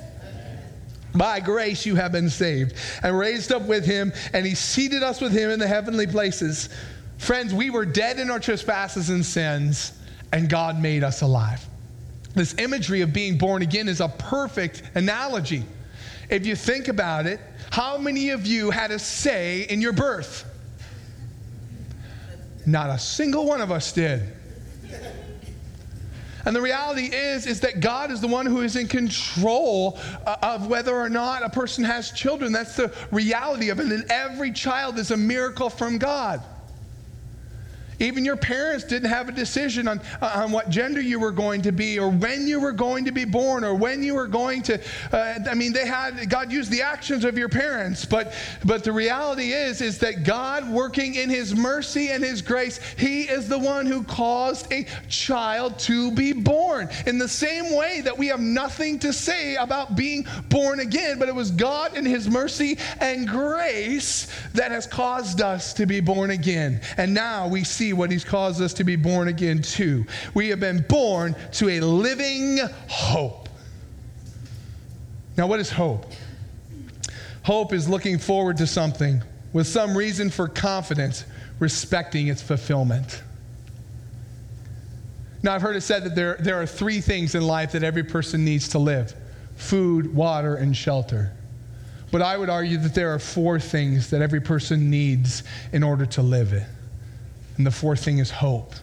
By 1.14 1.40
grace 1.40 1.86
you 1.86 1.96
have 1.96 2.12
been 2.12 2.28
saved 2.28 2.74
and 3.02 3.18
raised 3.18 3.50
up 3.50 3.62
with 3.62 3.86
him, 3.86 4.12
and 4.32 4.44
he 4.44 4.54
seated 4.54 5.02
us 5.02 5.20
with 5.20 5.32
him 5.32 5.50
in 5.50 5.58
the 5.58 5.66
heavenly 5.66 6.06
places. 6.06 6.68
Friends, 7.18 7.54
we 7.54 7.70
were 7.70 7.86
dead 7.86 8.20
in 8.20 8.30
our 8.30 8.38
trespasses 8.38 9.08
and 9.08 9.24
sins, 9.24 9.92
and 10.32 10.48
God 10.48 10.80
made 10.80 11.02
us 11.02 11.22
alive. 11.22 11.66
This 12.36 12.54
imagery 12.58 13.00
of 13.00 13.14
being 13.14 13.38
born 13.38 13.62
again 13.62 13.88
is 13.88 14.02
a 14.02 14.08
perfect 14.08 14.82
analogy. 14.94 15.64
If 16.28 16.46
you 16.46 16.54
think 16.54 16.88
about 16.88 17.24
it, 17.24 17.40
how 17.70 17.96
many 17.96 18.28
of 18.28 18.46
you 18.46 18.70
had 18.70 18.90
a 18.90 18.98
say 18.98 19.62
in 19.62 19.80
your 19.80 19.94
birth? 19.94 20.44
Not 22.66 22.90
a 22.90 22.98
single 22.98 23.46
one 23.46 23.62
of 23.62 23.72
us 23.72 23.90
did. 23.90 24.22
And 26.44 26.54
the 26.54 26.60
reality 26.60 27.06
is 27.06 27.46
is 27.46 27.60
that 27.60 27.80
God 27.80 28.10
is 28.10 28.20
the 28.20 28.28
one 28.28 28.44
who 28.44 28.60
is 28.60 28.76
in 28.76 28.86
control 28.86 29.98
uh, 30.26 30.36
of 30.42 30.66
whether 30.66 30.94
or 30.94 31.08
not 31.08 31.42
a 31.42 31.48
person 31.48 31.84
has 31.84 32.10
children. 32.10 32.52
That's 32.52 32.76
the 32.76 32.94
reality 33.10 33.70
of 33.70 33.80
it. 33.80 33.86
And 33.86 34.04
every 34.10 34.52
child 34.52 34.98
is 34.98 35.10
a 35.10 35.16
miracle 35.16 35.70
from 35.70 35.96
God. 35.96 36.42
Even 37.98 38.24
your 38.24 38.36
parents 38.36 38.84
didn't 38.84 39.08
have 39.08 39.28
a 39.28 39.32
decision 39.32 39.88
on, 39.88 40.00
uh, 40.20 40.42
on 40.44 40.52
what 40.52 40.68
gender 40.68 41.00
you 41.00 41.18
were 41.18 41.32
going 41.32 41.62
to 41.62 41.72
be 41.72 41.98
or 41.98 42.10
when 42.10 42.46
you 42.46 42.60
were 42.60 42.72
going 42.72 43.04
to 43.06 43.12
be 43.12 43.24
born 43.24 43.64
or 43.64 43.74
when 43.74 44.02
you 44.02 44.14
were 44.14 44.26
going 44.26 44.62
to. 44.62 44.80
Uh, 45.12 45.38
I 45.48 45.54
mean, 45.54 45.72
they 45.72 45.86
had, 45.86 46.28
God 46.28 46.52
used 46.52 46.70
the 46.70 46.82
actions 46.82 47.24
of 47.24 47.38
your 47.38 47.48
parents, 47.48 48.04
but, 48.04 48.34
but 48.64 48.84
the 48.84 48.92
reality 48.92 49.52
is, 49.52 49.80
is 49.80 49.98
that 49.98 50.24
God 50.24 50.68
working 50.70 51.14
in 51.14 51.30
His 51.30 51.54
mercy 51.54 52.10
and 52.10 52.22
His 52.22 52.42
grace, 52.42 52.80
He 52.98 53.22
is 53.22 53.48
the 53.48 53.58
one 53.58 53.86
who 53.86 54.02
caused 54.04 54.70
a 54.72 54.86
child 55.08 55.78
to 55.80 56.10
be 56.12 56.32
born. 56.32 56.88
In 57.06 57.18
the 57.18 57.28
same 57.28 57.74
way 57.74 58.02
that 58.02 58.16
we 58.16 58.26
have 58.28 58.40
nothing 58.40 58.98
to 59.00 59.12
say 59.12 59.56
about 59.56 59.96
being 59.96 60.26
born 60.48 60.80
again, 60.80 61.18
but 61.18 61.28
it 61.28 61.34
was 61.34 61.50
God 61.50 61.96
in 61.96 62.04
His 62.04 62.28
mercy 62.28 62.78
and 63.00 63.26
grace 63.26 64.26
that 64.52 64.70
has 64.70 64.86
caused 64.86 65.40
us 65.40 65.72
to 65.74 65.86
be 65.86 66.00
born 66.00 66.30
again. 66.30 66.80
And 66.96 67.14
now 67.14 67.48
we 67.48 67.64
see 67.64 67.85
see 67.86 67.92
what 67.92 68.10
He's 68.10 68.24
caused 68.24 68.60
us 68.60 68.74
to 68.74 68.84
be 68.84 68.96
born 68.96 69.28
again 69.28 69.62
to. 69.62 70.04
We 70.34 70.48
have 70.48 70.60
been 70.60 70.84
born 70.88 71.36
to 71.52 71.68
a 71.68 71.80
living 71.80 72.58
hope. 72.88 73.48
Now, 75.36 75.46
what 75.46 75.60
is 75.60 75.70
hope? 75.70 76.06
Hope 77.44 77.72
is 77.72 77.88
looking 77.88 78.18
forward 78.18 78.56
to 78.56 78.66
something 78.66 79.22
with 79.52 79.66
some 79.68 79.96
reason 79.96 80.30
for 80.30 80.48
confidence, 80.48 81.24
respecting 81.60 82.26
its 82.26 82.42
fulfillment. 82.42 83.22
Now, 85.42 85.54
I've 85.54 85.62
heard 85.62 85.76
it 85.76 85.82
said 85.82 86.04
that 86.04 86.16
there, 86.16 86.36
there 86.40 86.60
are 86.60 86.66
three 86.66 87.00
things 87.00 87.36
in 87.36 87.46
life 87.46 87.72
that 87.72 87.84
every 87.84 88.02
person 88.02 88.44
needs 88.44 88.68
to 88.70 88.78
live 88.78 89.14
food, 89.54 90.14
water, 90.14 90.56
and 90.56 90.76
shelter. 90.76 91.32
But 92.10 92.20
I 92.20 92.36
would 92.36 92.50
argue 92.50 92.76
that 92.78 92.94
there 92.94 93.14
are 93.14 93.18
four 93.18 93.58
things 93.58 94.10
that 94.10 94.20
every 94.20 94.40
person 94.40 94.90
needs 94.90 95.44
in 95.72 95.82
order 95.82 96.04
to 96.06 96.22
live 96.22 96.52
it. 96.52 96.66
And 97.56 97.66
the 97.66 97.70
fourth 97.70 98.04
thing 98.04 98.18
is 98.18 98.30
hope. 98.30 98.74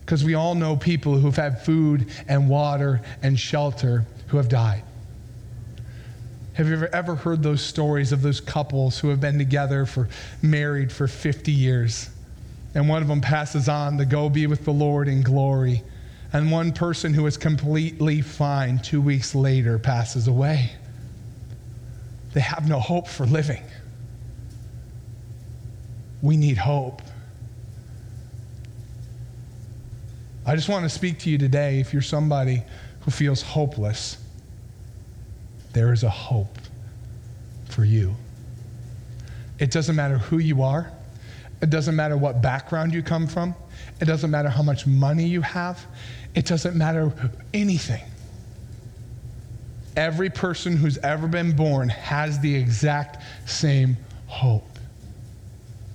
Because 0.00 0.24
we 0.24 0.34
all 0.34 0.54
know 0.54 0.76
people 0.76 1.16
who've 1.16 1.36
had 1.36 1.62
food 1.62 2.10
and 2.28 2.48
water 2.48 3.00
and 3.22 3.38
shelter 3.38 4.04
who 4.28 4.36
have 4.36 4.48
died. 4.48 4.82
Have 6.54 6.68
you 6.68 6.74
ever, 6.74 6.94
ever 6.94 7.14
heard 7.14 7.42
those 7.42 7.62
stories 7.62 8.12
of 8.12 8.20
those 8.20 8.40
couples 8.40 8.98
who 8.98 9.08
have 9.08 9.20
been 9.20 9.38
together 9.38 9.86
for 9.86 10.08
married 10.42 10.92
for 10.92 11.08
50 11.08 11.50
years? 11.50 12.10
And 12.74 12.88
one 12.88 13.02
of 13.02 13.08
them 13.08 13.20
passes 13.20 13.68
on 13.68 13.98
to 13.98 14.04
go 14.04 14.28
be 14.28 14.46
with 14.46 14.64
the 14.64 14.72
Lord 14.72 15.08
in 15.08 15.22
glory. 15.22 15.82
And 16.32 16.50
one 16.50 16.72
person 16.72 17.14
who 17.14 17.26
is 17.26 17.36
completely 17.36 18.20
fine 18.20 18.78
two 18.78 19.00
weeks 19.00 19.34
later 19.34 19.78
passes 19.78 20.28
away. 20.28 20.72
They 22.32 22.40
have 22.40 22.68
no 22.68 22.80
hope 22.80 23.08
for 23.08 23.26
living. 23.26 23.62
We 26.22 26.36
need 26.36 26.56
hope. 26.56 27.02
I 30.44 30.56
just 30.56 30.68
want 30.68 30.84
to 30.84 30.88
speak 30.88 31.20
to 31.20 31.30
you 31.30 31.38
today 31.38 31.80
if 31.80 31.92
you're 31.92 32.02
somebody 32.02 32.62
who 33.00 33.10
feels 33.10 33.42
hopeless 33.42 34.18
there 35.72 35.92
is 35.92 36.02
a 36.02 36.10
hope 36.10 36.58
for 37.66 37.84
you. 37.84 38.14
It 39.58 39.70
doesn't 39.70 39.96
matter 39.96 40.18
who 40.18 40.38
you 40.38 40.62
are, 40.62 40.92
it 41.60 41.70
doesn't 41.70 41.96
matter 41.96 42.16
what 42.16 42.42
background 42.42 42.92
you 42.92 43.02
come 43.02 43.26
from, 43.26 43.54
it 44.00 44.04
doesn't 44.04 44.30
matter 44.30 44.48
how 44.48 44.62
much 44.62 44.86
money 44.86 45.26
you 45.26 45.40
have, 45.40 45.84
it 46.34 46.46
doesn't 46.46 46.76
matter 46.76 47.12
anything. 47.54 48.04
Every 49.96 50.30
person 50.30 50.76
who's 50.76 50.98
ever 50.98 51.28
been 51.28 51.54
born 51.54 51.88
has 51.88 52.40
the 52.40 52.54
exact 52.54 53.22
same 53.46 53.96
hope. 54.26 54.78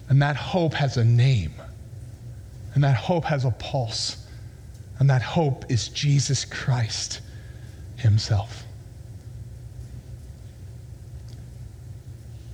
And 0.09 0.21
that 0.21 0.35
hope 0.35 0.73
has 0.75 0.97
a 0.97 1.03
name. 1.03 1.53
And 2.75 2.83
that 2.83 2.95
hope 2.95 3.25
has 3.25 3.43
a 3.43 3.51
pulse. 3.51 4.26
And 4.99 5.09
that 5.09 5.21
hope 5.21 5.65
is 5.69 5.89
Jesus 5.89 6.45
Christ 6.45 7.21
Himself. 7.97 8.63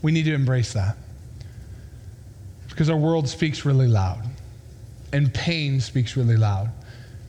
We 0.01 0.11
need 0.11 0.23
to 0.23 0.33
embrace 0.33 0.73
that. 0.73 0.97
Because 2.67 2.89
our 2.89 2.97
world 2.97 3.29
speaks 3.29 3.65
really 3.65 3.87
loud, 3.87 4.23
and 5.13 5.33
pain 5.33 5.79
speaks 5.79 6.17
really 6.17 6.35
loud, 6.35 6.71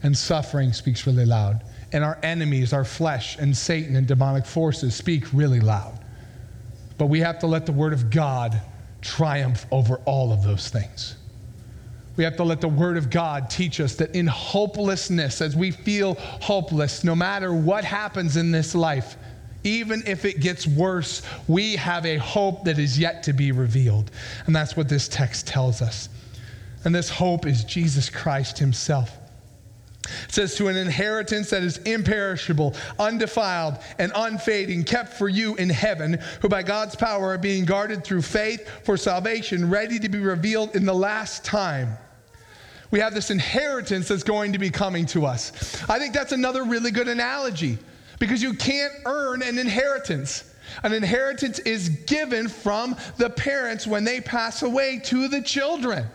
and 0.03 0.17
suffering 0.17 0.73
speaks 0.73 1.07
really 1.07 1.27
loud, 1.27 1.63
and 1.93 2.03
our 2.03 2.19
enemies, 2.23 2.73
our 2.73 2.85
flesh, 2.85 3.39
and 3.39 3.57
Satan 3.57 3.95
and 3.95 4.07
demonic 4.07 4.47
forces 4.47 4.95
speak 4.95 5.25
really 5.33 5.61
loud. 5.61 5.99
But 6.99 7.07
we 7.07 7.21
have 7.21 7.39
to 7.41 7.47
let 7.47 7.67
the 7.67 7.73
Word 7.73 7.93
of 7.93 8.11
God 8.11 8.61
triumph 9.03 9.67
over 9.71 9.97
all 10.07 10.33
of 10.33 10.43
those 10.43 10.71
things. 10.71 11.17
We 12.17 12.25
have 12.25 12.37
to 12.37 12.45
let 12.45 12.61
the 12.61 12.69
Word 12.69 12.97
of 12.97 13.11
God 13.11 13.51
teach 13.51 13.81
us 13.81 13.97
that 13.97 14.15
in 14.15 14.27
hopelessness, 14.27 15.41
as 15.41 15.57
we 15.57 15.71
feel 15.71 16.15
hopeless, 16.15 17.03
no 17.03 17.15
matter 17.15 17.53
what 17.53 17.85
happens 17.85 18.37
in 18.37 18.53
this 18.53 18.75
life, 18.75 19.17
even 19.65 20.03
if 20.07 20.25
it 20.25 20.41
gets 20.41 20.67
worse, 20.67 21.23
we 21.49 21.77
have 21.77 22.07
a 22.07 22.19
hope 22.19 22.65
that 22.65 22.79
is 22.79 22.99
yet 22.99 23.23
to 23.25 23.33
be 23.33 23.51
revealed. 23.51 24.11
And 24.47 24.55
that's 24.55 24.77
what 24.77 24.89
this 24.89 25.09
text 25.09 25.47
tells 25.47 25.83
us. 25.83 26.09
And 26.85 26.95
this 26.95 27.09
hope 27.09 27.47
is 27.47 27.65
Jesus 27.65 28.11
Christ 28.11 28.59
Himself. 28.59 29.11
It 30.05 30.33
says, 30.33 30.55
to 30.57 30.69
an 30.69 30.77
inheritance 30.77 31.51
that 31.51 31.63
is 31.63 31.79
imperishable, 31.79 32.75
undefiled, 32.99 33.79
and 33.99 34.13
unfading, 34.15 34.85
kept 34.85 35.15
for 35.15 35.29
you 35.29 35.55
in 35.57 35.71
heaven, 35.71 36.19
who 36.41 36.49
by 36.49 36.63
God's 36.63 36.97
power 36.97 37.31
are 37.31 37.39
being 37.39 37.65
guarded 37.65 38.05
through 38.05 38.23
faith 38.23 38.69
for 38.85 38.97
salvation, 38.97 39.71
ready 39.71 39.99
to 39.99 40.09
be 40.09 40.19
revealed 40.19 40.77
in 40.77 40.85
the 40.85 40.95
last 40.95 41.45
time. 41.45 41.97
We 42.91 43.01
have 43.01 43.15
this 43.15 43.31
inheritance 43.31 44.09
that's 44.09 44.23
going 44.23 44.53
to 44.53 44.59
be 44.59 44.71
coming 44.71 45.07
to 45.07 45.27
us. 45.27 45.83
I 45.89 45.99
think 45.99 46.15
that's 46.15 46.33
another 46.33 46.63
really 46.63 46.93
good 46.93 47.09
analogy 47.09 47.79
because 48.21 48.41
you 48.41 48.55
can't 48.55 48.93
earn 49.05 49.43
an 49.43 49.59
inheritance. 49.59 50.55
An 50.83 50.93
inheritance 50.93 51.59
is 51.61 51.89
given 51.89 52.49
from 52.49 52.97
the 53.17 53.31
parents 53.31 53.87
when 53.87 54.05
they 54.05 54.21
pass 54.21 54.63
away 54.63 55.01
to 55.05 55.29
the 55.29 55.43
children. 55.43 56.07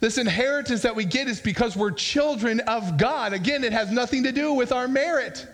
This 0.00 0.16
inheritance 0.16 0.82
that 0.82 0.96
we 0.96 1.04
get 1.04 1.28
is 1.28 1.40
because 1.40 1.76
we're 1.76 1.90
children 1.90 2.60
of 2.60 2.96
God. 2.96 3.34
Again, 3.34 3.62
it 3.64 3.72
has 3.72 3.90
nothing 3.90 4.24
to 4.24 4.32
do 4.32 4.54
with 4.54 4.72
our 4.72 4.88
merit. 4.88 5.46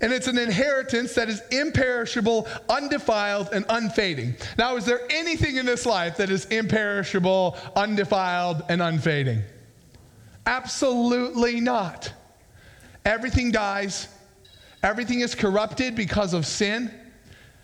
And 0.00 0.12
it's 0.12 0.26
an 0.26 0.36
inheritance 0.36 1.14
that 1.14 1.28
is 1.28 1.40
imperishable, 1.52 2.48
undefiled, 2.68 3.50
and 3.52 3.64
unfading. 3.68 4.34
Now, 4.58 4.76
is 4.76 4.84
there 4.84 5.02
anything 5.10 5.56
in 5.56 5.66
this 5.66 5.86
life 5.86 6.16
that 6.16 6.30
is 6.30 6.46
imperishable, 6.46 7.56
undefiled, 7.76 8.62
and 8.68 8.82
unfading? 8.82 9.42
Absolutely 10.46 11.60
not. 11.60 12.12
Everything 13.04 13.50
dies, 13.52 14.08
everything 14.82 15.20
is 15.20 15.34
corrupted 15.34 15.94
because 15.94 16.34
of 16.34 16.46
sin, 16.46 16.90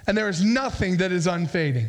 and 0.06 0.16
there 0.16 0.28
is 0.28 0.44
nothing 0.44 0.98
that 0.98 1.12
is 1.12 1.26
unfading. 1.26 1.88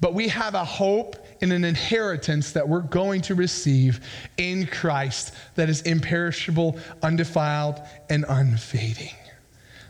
But 0.00 0.14
we 0.14 0.28
have 0.28 0.54
a 0.54 0.64
hope 0.64 1.16
in 1.40 1.52
an 1.52 1.64
inheritance 1.64 2.52
that 2.52 2.68
we're 2.68 2.80
going 2.80 3.20
to 3.22 3.34
receive 3.34 4.00
in 4.36 4.66
Christ 4.66 5.34
that 5.54 5.68
is 5.68 5.82
imperishable, 5.82 6.78
undefiled, 7.02 7.80
and 8.10 8.24
unfading. 8.28 9.14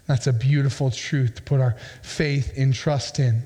That's 0.06 0.26
a 0.26 0.32
beautiful 0.32 0.90
truth 0.90 1.36
to 1.36 1.42
put 1.42 1.60
our 1.60 1.76
faith 2.02 2.52
and 2.56 2.72
trust 2.72 3.18
in. 3.18 3.42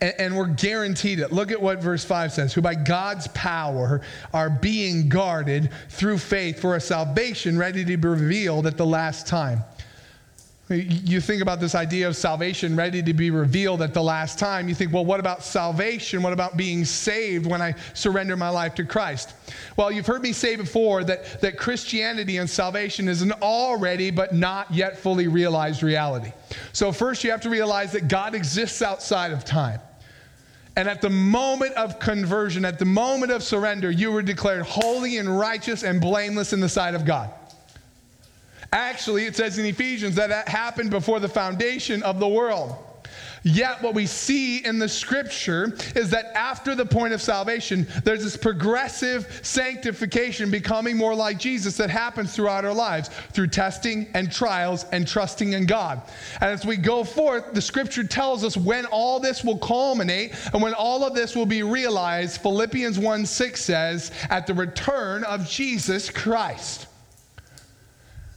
And, 0.00 0.14
and, 0.18 0.36
we're 0.36 0.46
guaranteed 0.46 1.18
it. 1.18 1.32
Look 1.32 1.50
at 1.50 1.60
what 1.60 1.82
verse 1.82 2.04
5 2.04 2.32
says 2.32 2.52
who 2.54 2.60
by 2.60 2.74
God's 2.74 3.28
power 3.28 4.02
are 4.32 4.50
being 4.50 5.08
guarded 5.08 5.70
through 5.88 6.18
faith 6.18 6.60
for 6.60 6.76
a 6.76 6.80
salvation 6.80 7.58
ready 7.58 7.84
to 7.84 7.96
be 7.96 8.08
revealed 8.08 8.66
at 8.66 8.76
the 8.76 8.86
last 8.86 9.26
time. 9.26 9.64
You 10.70 11.20
think 11.20 11.42
about 11.42 11.60
this 11.60 11.74
idea 11.74 12.08
of 12.08 12.16
salvation 12.16 12.74
ready 12.74 13.02
to 13.02 13.12
be 13.12 13.30
revealed 13.30 13.82
at 13.82 13.92
the 13.92 14.02
last 14.02 14.38
time. 14.38 14.66
You 14.66 14.74
think, 14.74 14.94
well, 14.94 15.04
what 15.04 15.20
about 15.20 15.44
salvation? 15.44 16.22
What 16.22 16.32
about 16.32 16.56
being 16.56 16.86
saved 16.86 17.44
when 17.44 17.60
I 17.60 17.74
surrender 17.92 18.34
my 18.34 18.48
life 18.48 18.74
to 18.76 18.84
Christ? 18.84 19.34
Well, 19.76 19.92
you've 19.92 20.06
heard 20.06 20.22
me 20.22 20.32
say 20.32 20.56
before 20.56 21.04
that, 21.04 21.42
that 21.42 21.58
Christianity 21.58 22.38
and 22.38 22.48
salvation 22.48 23.08
is 23.08 23.20
an 23.20 23.32
already 23.42 24.10
but 24.10 24.34
not 24.34 24.72
yet 24.72 24.98
fully 24.98 25.28
realized 25.28 25.82
reality. 25.82 26.32
So, 26.72 26.92
first, 26.92 27.24
you 27.24 27.30
have 27.30 27.42
to 27.42 27.50
realize 27.50 27.92
that 27.92 28.08
God 28.08 28.34
exists 28.34 28.80
outside 28.80 29.32
of 29.32 29.44
time. 29.44 29.80
And 30.76 30.88
at 30.88 31.02
the 31.02 31.10
moment 31.10 31.74
of 31.74 31.98
conversion, 31.98 32.64
at 32.64 32.78
the 32.78 32.86
moment 32.86 33.32
of 33.32 33.42
surrender, 33.42 33.90
you 33.90 34.10
were 34.10 34.22
declared 34.22 34.62
holy 34.62 35.18
and 35.18 35.38
righteous 35.38 35.82
and 35.82 36.00
blameless 36.00 36.54
in 36.54 36.60
the 36.60 36.70
sight 36.70 36.94
of 36.94 37.04
God. 37.04 37.30
Actually, 38.72 39.26
it 39.26 39.36
says 39.36 39.58
in 39.58 39.66
Ephesians 39.66 40.14
that 40.16 40.30
that 40.30 40.48
happened 40.48 40.90
before 40.90 41.20
the 41.20 41.28
foundation 41.28 42.02
of 42.02 42.18
the 42.18 42.28
world. 42.28 42.76
Yet, 43.46 43.82
what 43.82 43.94
we 43.94 44.06
see 44.06 44.64
in 44.64 44.78
the 44.78 44.88
scripture 44.88 45.76
is 45.94 46.08
that 46.10 46.34
after 46.34 46.74
the 46.74 46.86
point 46.86 47.12
of 47.12 47.20
salvation, 47.20 47.86
there's 48.02 48.24
this 48.24 48.38
progressive 48.38 49.40
sanctification, 49.42 50.50
becoming 50.50 50.96
more 50.96 51.14
like 51.14 51.38
Jesus, 51.38 51.76
that 51.76 51.90
happens 51.90 52.34
throughout 52.34 52.64
our 52.64 52.72
lives 52.72 53.10
through 53.32 53.48
testing 53.48 54.08
and 54.14 54.32
trials 54.32 54.86
and 54.92 55.06
trusting 55.06 55.52
in 55.52 55.66
God. 55.66 56.00
And 56.40 56.50
as 56.52 56.64
we 56.64 56.78
go 56.78 57.04
forth, 57.04 57.52
the 57.52 57.60
scripture 57.60 58.04
tells 58.04 58.44
us 58.44 58.56
when 58.56 58.86
all 58.86 59.20
this 59.20 59.44
will 59.44 59.58
culminate 59.58 60.32
and 60.54 60.62
when 60.62 60.72
all 60.72 61.04
of 61.04 61.14
this 61.14 61.36
will 61.36 61.44
be 61.44 61.62
realized. 61.62 62.40
Philippians 62.40 62.98
1 62.98 63.26
6 63.26 63.62
says, 63.62 64.10
at 64.30 64.46
the 64.46 64.54
return 64.54 65.22
of 65.24 65.46
Jesus 65.46 66.08
Christ. 66.08 66.86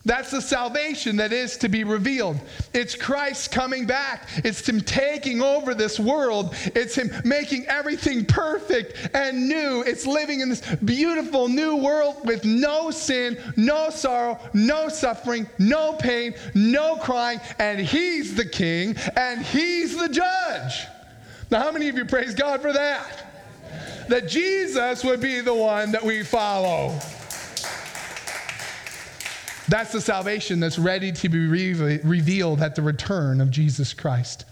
That's 0.08 0.32
the 0.32 0.42
salvation 0.42 1.18
that 1.18 1.34
is 1.34 1.58
to 1.58 1.68
be 1.68 1.84
revealed. 1.84 2.40
It's 2.74 2.96
Christ 2.96 3.52
coming 3.52 3.86
back. 3.86 4.30
It's 4.38 4.68
Him 4.68 4.80
taking 4.80 5.42
over 5.42 5.74
this 5.76 6.00
world. 6.00 6.56
It's 6.64 6.96
Him 6.96 7.12
making 7.26 7.66
everything 7.68 8.24
perfect 8.24 9.10
and 9.14 9.50
new. 9.50 9.84
It's 9.86 10.08
living 10.08 10.40
in 10.40 10.48
this 10.48 10.62
beautiful 10.76 11.50
new 11.50 11.76
world 11.76 12.16
with 12.24 12.46
no 12.46 12.90
sin, 12.90 13.38
no 13.58 13.90
sorrow, 13.90 14.40
no 14.54 14.88
suffering, 14.88 15.46
no 15.60 15.92
pain, 15.92 16.36
no 16.56 16.96
crying. 16.96 17.42
And 17.60 17.78
He's 17.78 18.34
the 18.34 18.46
King 18.46 18.96
and 19.18 19.42
He's 19.42 19.98
the 19.98 20.08
judge. 20.08 20.88
Now, 21.52 21.60
how 21.60 21.72
many 21.74 21.90
of 21.90 21.98
you 21.98 22.06
praise 22.06 22.34
God 22.34 22.62
for 22.62 22.72
that? 22.72 24.08
That 24.08 24.30
Jesus 24.30 25.04
would 25.04 25.20
be 25.20 25.42
the 25.42 25.54
one 25.54 25.92
that 25.92 26.04
we 26.04 26.24
follow. 26.24 26.98
That's 29.68 29.92
the 29.92 30.02
salvation 30.02 30.60
that's 30.60 30.80
ready 30.80 31.12
to 31.12 31.30
be 31.30 31.46
re- 31.48 32.00
revealed 32.04 32.62
at 32.62 32.76
the 32.76 32.82
return 32.82 33.42
of 33.42 33.52
Jesus 33.52 33.94
Christ. 33.94 34.46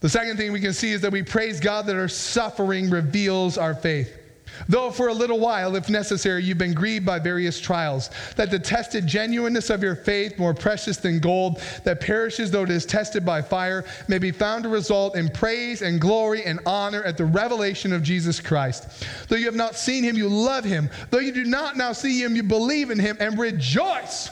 The 0.00 0.08
second 0.08 0.36
thing 0.36 0.52
we 0.52 0.60
can 0.60 0.72
see 0.72 0.92
is 0.92 1.02
that 1.02 1.12
we 1.12 1.22
praise 1.22 1.60
God 1.60 1.86
that 1.86 1.96
our 1.96 2.08
suffering 2.08 2.90
reveals 2.90 3.58
our 3.58 3.74
faith. 3.74 4.21
Though 4.68 4.90
for 4.90 5.08
a 5.08 5.12
little 5.12 5.40
while, 5.40 5.76
if 5.76 5.88
necessary, 5.88 6.42
you've 6.42 6.58
been 6.58 6.74
grieved 6.74 7.06
by 7.06 7.18
various 7.18 7.60
trials, 7.60 8.10
that 8.36 8.50
the 8.50 8.58
tested 8.58 9.06
genuineness 9.06 9.70
of 9.70 9.82
your 9.82 9.96
faith, 9.96 10.38
more 10.38 10.54
precious 10.54 10.96
than 10.96 11.18
gold, 11.18 11.60
that 11.84 12.00
perishes 12.00 12.50
though 12.50 12.64
it 12.64 12.70
is 12.70 12.86
tested 12.86 13.24
by 13.24 13.42
fire, 13.42 13.84
may 14.08 14.18
be 14.18 14.30
found 14.30 14.64
to 14.64 14.68
result 14.68 15.16
in 15.16 15.28
praise 15.28 15.82
and 15.82 16.00
glory 16.00 16.44
and 16.44 16.60
honor 16.66 17.02
at 17.02 17.16
the 17.16 17.24
revelation 17.24 17.92
of 17.92 18.02
Jesus 18.02 18.40
Christ. 18.40 19.04
Though 19.28 19.36
you 19.36 19.46
have 19.46 19.54
not 19.54 19.76
seen 19.76 20.04
him, 20.04 20.16
you 20.16 20.28
love 20.28 20.64
him. 20.64 20.90
Though 21.10 21.18
you 21.18 21.32
do 21.32 21.44
not 21.44 21.76
now 21.76 21.92
see 21.92 22.22
him, 22.22 22.36
you 22.36 22.42
believe 22.42 22.90
in 22.90 22.98
him 22.98 23.16
and 23.20 23.38
rejoice 23.38 24.30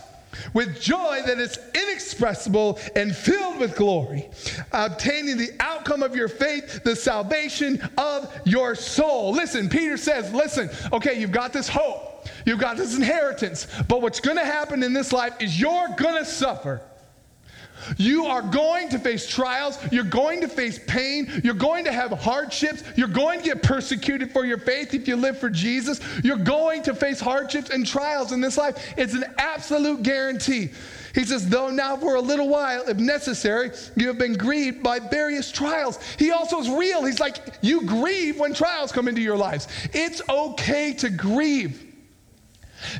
with 0.54 0.80
joy 0.80 1.20
that 1.26 1.38
is 1.38 1.58
inexpressible 1.74 2.78
and 2.96 3.14
filled 3.14 3.58
with 3.58 3.76
glory, 3.76 4.28
obtaining 4.72 5.36
the 5.36 5.50
outcome 5.60 6.02
of 6.02 6.14
your 6.14 6.28
faith, 6.28 6.82
the 6.84 6.96
salvation 6.96 7.80
of 7.98 8.32
your 8.44 8.74
soul. 8.74 9.32
Listen, 9.32 9.68
Peter 9.68 9.96
says, 9.96 10.32
listen, 10.32 10.70
okay, 10.92 11.18
you've 11.18 11.32
got 11.32 11.52
this 11.52 11.68
hope, 11.68 12.28
you've 12.46 12.60
got 12.60 12.76
this 12.76 12.96
inheritance, 12.96 13.66
but 13.88 14.02
what's 14.02 14.20
to 14.36 14.44
happen 14.44 14.82
in 14.82 14.92
this 14.92 15.12
life 15.12 15.34
is 15.40 15.60
you're 15.60 15.88
to 16.16 16.24
suffer. 16.24 16.80
You 17.96 18.26
are 18.26 18.42
going 18.42 18.88
to 18.90 18.98
face 18.98 19.26
trials. 19.26 19.78
You're 19.90 20.04
going 20.04 20.40
to 20.40 20.48
face 20.48 20.78
pain. 20.86 21.40
You're 21.44 21.54
going 21.54 21.84
to 21.84 21.92
have 21.92 22.12
hardships. 22.12 22.82
You're 22.96 23.08
going 23.08 23.40
to 23.40 23.44
get 23.44 23.62
persecuted 23.62 24.30
for 24.32 24.44
your 24.44 24.58
faith 24.58 24.94
if 24.94 25.08
you 25.08 25.16
live 25.16 25.38
for 25.38 25.50
Jesus. 25.50 26.00
You're 26.22 26.36
going 26.36 26.82
to 26.84 26.94
face 26.94 27.20
hardships 27.20 27.70
and 27.70 27.86
trials 27.86 28.32
in 28.32 28.40
this 28.40 28.56
life. 28.56 28.94
It's 28.96 29.14
an 29.14 29.24
absolute 29.38 30.02
guarantee. 30.02 30.70
He 31.14 31.24
says, 31.24 31.48
though 31.48 31.70
now 31.70 31.96
for 31.96 32.14
a 32.14 32.20
little 32.20 32.48
while, 32.48 32.88
if 32.88 32.96
necessary, 32.96 33.72
you 33.96 34.06
have 34.06 34.18
been 34.18 34.34
grieved 34.34 34.82
by 34.82 35.00
various 35.00 35.50
trials. 35.50 35.98
He 36.18 36.30
also 36.30 36.60
is 36.60 36.70
real. 36.70 37.04
He's 37.04 37.18
like, 37.18 37.38
you 37.62 37.84
grieve 37.84 38.38
when 38.38 38.54
trials 38.54 38.92
come 38.92 39.08
into 39.08 39.20
your 39.20 39.36
lives. 39.36 39.66
It's 39.92 40.22
okay 40.28 40.92
to 40.94 41.10
grieve. 41.10 41.89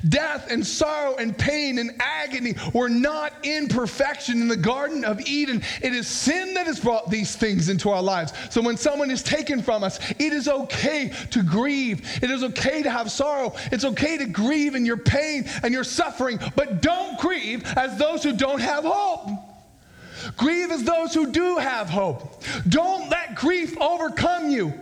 Death 0.08 0.50
and 0.50 0.66
sorrow 0.66 1.16
and 1.16 1.36
pain 1.36 1.78
and 1.78 1.92
agony 2.00 2.54
were 2.72 2.88
not 2.88 3.32
in 3.42 3.68
perfection 3.68 4.40
in 4.40 4.48
the 4.48 4.56
Garden 4.56 5.04
of 5.04 5.20
Eden. 5.20 5.62
It 5.82 5.92
is 5.92 6.06
sin 6.06 6.54
that 6.54 6.66
has 6.66 6.80
brought 6.80 7.10
these 7.10 7.36
things 7.36 7.68
into 7.68 7.90
our 7.90 8.02
lives. 8.02 8.32
So 8.50 8.60
when 8.60 8.76
someone 8.76 9.10
is 9.10 9.22
taken 9.22 9.62
from 9.62 9.84
us, 9.84 9.98
it 10.18 10.32
is 10.32 10.48
okay 10.48 11.12
to 11.30 11.42
grieve. 11.42 12.22
It 12.22 12.30
is 12.30 12.42
okay 12.44 12.82
to 12.82 12.90
have 12.90 13.10
sorrow. 13.10 13.54
It's 13.72 13.84
okay 13.84 14.18
to 14.18 14.26
grieve 14.26 14.74
in 14.74 14.84
your 14.84 14.96
pain 14.96 15.48
and 15.62 15.72
your 15.72 15.84
suffering, 15.84 16.38
but 16.56 16.82
don't 16.82 17.18
grieve 17.18 17.64
as 17.76 17.98
those 17.98 18.22
who 18.22 18.32
don't 18.32 18.60
have 18.60 18.84
hope. 18.84 19.28
Grieve 20.36 20.70
as 20.70 20.84
those 20.84 21.14
who 21.14 21.30
do 21.30 21.56
have 21.56 21.88
hope. 21.88 22.42
Don't 22.68 23.08
let 23.08 23.36
grief 23.36 23.78
overcome 23.80 24.50
you. 24.50 24.72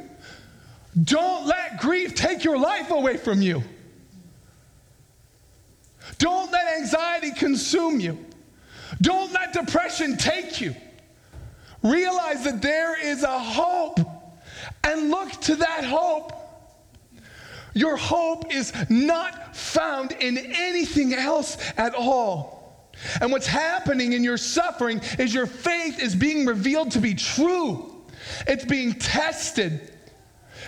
Don't 1.04 1.46
let 1.46 1.80
grief 1.80 2.14
take 2.14 2.42
your 2.42 2.58
life 2.58 2.90
away 2.90 3.16
from 3.16 3.40
you. 3.40 3.62
Don't 6.16 6.50
let 6.50 6.78
anxiety 6.78 7.32
consume 7.32 8.00
you. 8.00 8.18
Don't 9.00 9.32
let 9.32 9.52
depression 9.52 10.16
take 10.16 10.60
you. 10.60 10.74
Realize 11.82 12.44
that 12.44 12.62
there 12.62 13.00
is 13.00 13.22
a 13.22 13.38
hope 13.38 14.00
and 14.84 15.10
look 15.10 15.30
to 15.42 15.56
that 15.56 15.84
hope. 15.84 16.32
Your 17.74 17.96
hope 17.96 18.52
is 18.52 18.72
not 18.88 19.56
found 19.56 20.12
in 20.12 20.38
anything 20.38 21.14
else 21.14 21.58
at 21.76 21.94
all. 21.94 22.90
And 23.20 23.30
what's 23.30 23.46
happening 23.46 24.12
in 24.14 24.24
your 24.24 24.36
suffering 24.36 25.00
is 25.18 25.32
your 25.32 25.46
faith 25.46 26.00
is 26.00 26.16
being 26.16 26.46
revealed 26.46 26.90
to 26.92 26.98
be 26.98 27.14
true. 27.14 28.04
It's 28.46 28.64
being 28.64 28.94
tested. 28.94 29.92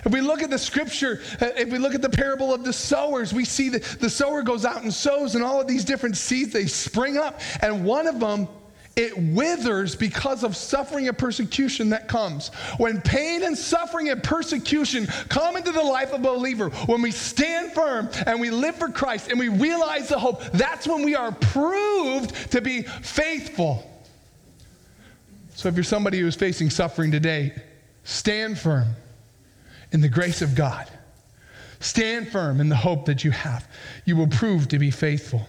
If 0.03 0.11
we 0.11 0.21
look 0.21 0.41
at 0.41 0.49
the 0.49 0.57
scripture, 0.57 1.21
uh, 1.39 1.49
if 1.57 1.69
we 1.69 1.77
look 1.77 1.93
at 1.93 2.01
the 2.01 2.09
parable 2.09 2.53
of 2.53 2.63
the 2.63 2.73
sowers, 2.73 3.33
we 3.33 3.45
see 3.45 3.69
that 3.69 3.83
the 3.83 4.09
sower 4.09 4.41
goes 4.41 4.65
out 4.65 4.81
and 4.83 4.93
sows, 4.93 5.35
and 5.35 5.43
all 5.43 5.61
of 5.61 5.67
these 5.67 5.85
different 5.85 6.17
seeds, 6.17 6.53
they 6.53 6.65
spring 6.65 7.17
up. 7.17 7.39
And 7.61 7.85
one 7.85 8.07
of 8.07 8.19
them, 8.19 8.47
it 8.95 9.17
withers 9.17 9.95
because 9.95 10.43
of 10.43 10.55
suffering 10.55 11.07
and 11.07 11.17
persecution 11.17 11.89
that 11.89 12.07
comes. 12.07 12.49
When 12.77 12.99
pain 13.01 13.43
and 13.43 13.57
suffering 13.57 14.09
and 14.09 14.21
persecution 14.21 15.05
come 15.29 15.55
into 15.55 15.71
the 15.71 15.83
life 15.83 16.11
of 16.11 16.19
a 16.19 16.23
believer, 16.23 16.69
when 16.69 17.01
we 17.01 17.11
stand 17.11 17.71
firm 17.71 18.09
and 18.25 18.41
we 18.41 18.49
live 18.49 18.75
for 18.75 18.89
Christ 18.89 19.29
and 19.29 19.39
we 19.39 19.49
realize 19.49 20.09
the 20.09 20.19
hope, 20.19 20.43
that's 20.51 20.87
when 20.87 21.03
we 21.03 21.15
are 21.15 21.31
proved 21.31 22.51
to 22.51 22.59
be 22.59 22.81
faithful. 22.81 23.87
So 25.55 25.69
if 25.69 25.75
you're 25.75 25.83
somebody 25.83 26.19
who 26.19 26.27
is 26.27 26.35
facing 26.35 26.69
suffering 26.69 27.11
today, 27.11 27.53
stand 28.03 28.57
firm 28.57 28.87
in 29.91 30.01
the 30.01 30.09
grace 30.09 30.41
of 30.41 30.55
God. 30.55 30.89
Stand 31.79 32.29
firm 32.29 32.61
in 32.61 32.69
the 32.69 32.75
hope 32.75 33.05
that 33.05 33.23
you 33.23 33.31
have. 33.31 33.67
You 34.05 34.15
will 34.15 34.27
prove 34.27 34.67
to 34.69 34.79
be 34.79 34.91
faithful. 34.91 35.47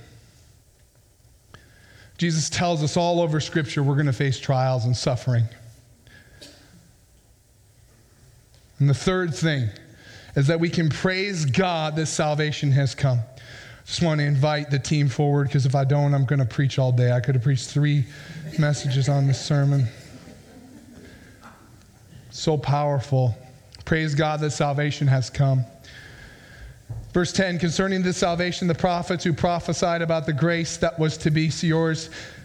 Jesus 2.16 2.48
tells 2.48 2.82
us 2.82 2.96
all 2.96 3.20
over 3.20 3.40
Scripture 3.40 3.82
we're 3.82 3.94
going 3.94 4.06
to 4.06 4.12
face 4.12 4.38
trials 4.38 4.84
and 4.84 4.96
suffering. 4.96 5.44
And 8.78 8.88
the 8.88 8.94
third 8.94 9.34
thing 9.34 9.68
is 10.34 10.46
that 10.46 10.58
we 10.58 10.70
can 10.70 10.88
praise 10.88 11.44
God 11.44 11.96
that 11.96 12.06
salvation 12.06 12.72
has 12.72 12.94
come. 12.94 13.20
Just 13.84 14.02
want 14.02 14.20
to 14.20 14.26
invite 14.26 14.70
the 14.70 14.78
team 14.78 15.08
forward 15.08 15.48
because 15.48 15.66
if 15.66 15.74
I 15.74 15.84
don't, 15.84 16.14
I'm 16.14 16.24
going 16.24 16.38
to 16.38 16.44
preach 16.44 16.78
all 16.78 16.92
day. 16.92 17.12
I 17.12 17.20
could 17.20 17.34
have 17.34 17.44
preached 17.44 17.68
three 17.68 18.04
messages 18.58 19.08
on 19.08 19.26
this 19.26 19.44
sermon. 19.44 19.86
So 22.30 22.56
powerful. 22.56 23.36
Praise 23.84 24.14
God 24.14 24.40
that 24.40 24.50
salvation 24.50 25.06
has 25.08 25.30
come. 25.30 25.64
Verse 27.12 27.32
10 27.32 27.58
concerning 27.58 28.02
this 28.02 28.16
salvation, 28.16 28.68
the 28.68 28.74
prophets 28.74 29.24
who 29.24 29.32
prophesied 29.32 30.02
about 30.02 30.24
the 30.24 30.32
grace 30.32 30.78
that 30.78 30.98
was 30.98 31.16
to 31.18 31.30
be 31.30 31.50
yours 31.60 32.08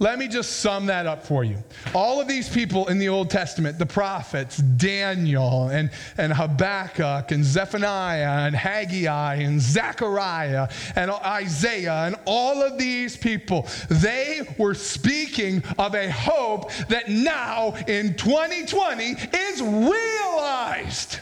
Let 0.00 0.18
me 0.18 0.28
just 0.28 0.60
sum 0.60 0.86
that 0.86 1.06
up 1.06 1.26
for 1.26 1.44
you. 1.44 1.58
All 1.94 2.22
of 2.22 2.26
these 2.26 2.48
people 2.48 2.88
in 2.88 2.98
the 2.98 3.10
Old 3.10 3.28
Testament, 3.28 3.78
the 3.78 3.84
prophets, 3.84 4.56
Daniel 4.56 5.68
and, 5.68 5.90
and 6.16 6.32
Habakkuk 6.32 7.30
and 7.32 7.44
Zephaniah 7.44 8.46
and 8.46 8.56
Haggai 8.56 9.34
and 9.34 9.60
Zechariah 9.60 10.70
and 10.96 11.10
Isaiah 11.10 12.06
and 12.06 12.16
all 12.24 12.62
of 12.62 12.78
these 12.78 13.14
people, 13.14 13.68
they 13.90 14.40
were 14.56 14.72
speaking 14.72 15.62
of 15.78 15.94
a 15.94 16.10
hope 16.10 16.72
that 16.88 17.10
now 17.10 17.74
in 17.86 18.14
2020 18.14 19.04
is 19.36 19.60
realized. 19.60 21.18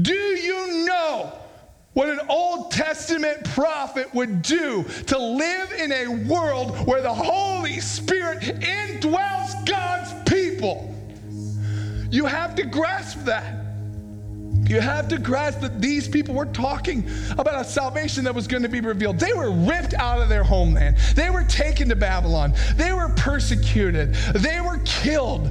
Do 0.00 0.14
you 0.14 0.86
know 0.86 1.32
what 1.94 2.08
an 2.08 2.20
Old 2.28 2.72
Testament 2.72 3.44
prophet 3.44 4.12
would 4.14 4.42
do 4.42 4.84
to 5.06 5.18
live 5.18 5.72
in 5.72 5.92
a 5.92 6.08
world 6.28 6.86
where 6.86 7.00
the 7.00 7.14
Holy 7.14 7.80
Spirit 7.80 8.40
indwells 8.40 9.64
God's 9.64 10.12
people. 10.28 10.92
You 12.10 12.26
have 12.26 12.54
to 12.56 12.64
grasp 12.64 13.24
that. 13.24 13.64
You 14.68 14.80
have 14.80 15.08
to 15.08 15.18
grasp 15.18 15.60
that 15.60 15.80
these 15.80 16.08
people 16.08 16.34
were 16.34 16.46
talking 16.46 17.08
about 17.32 17.60
a 17.60 17.64
salvation 17.64 18.24
that 18.24 18.34
was 18.34 18.48
going 18.48 18.62
to 18.62 18.68
be 18.68 18.80
revealed. 18.80 19.20
They 19.20 19.32
were 19.32 19.50
ripped 19.50 19.94
out 19.94 20.20
of 20.20 20.28
their 20.28 20.44
homeland, 20.44 20.96
they 21.14 21.30
were 21.30 21.44
taken 21.44 21.88
to 21.90 21.96
Babylon, 21.96 22.54
they 22.76 22.92
were 22.92 23.10
persecuted, 23.10 24.14
they 24.34 24.60
were 24.60 24.78
killed 24.84 25.50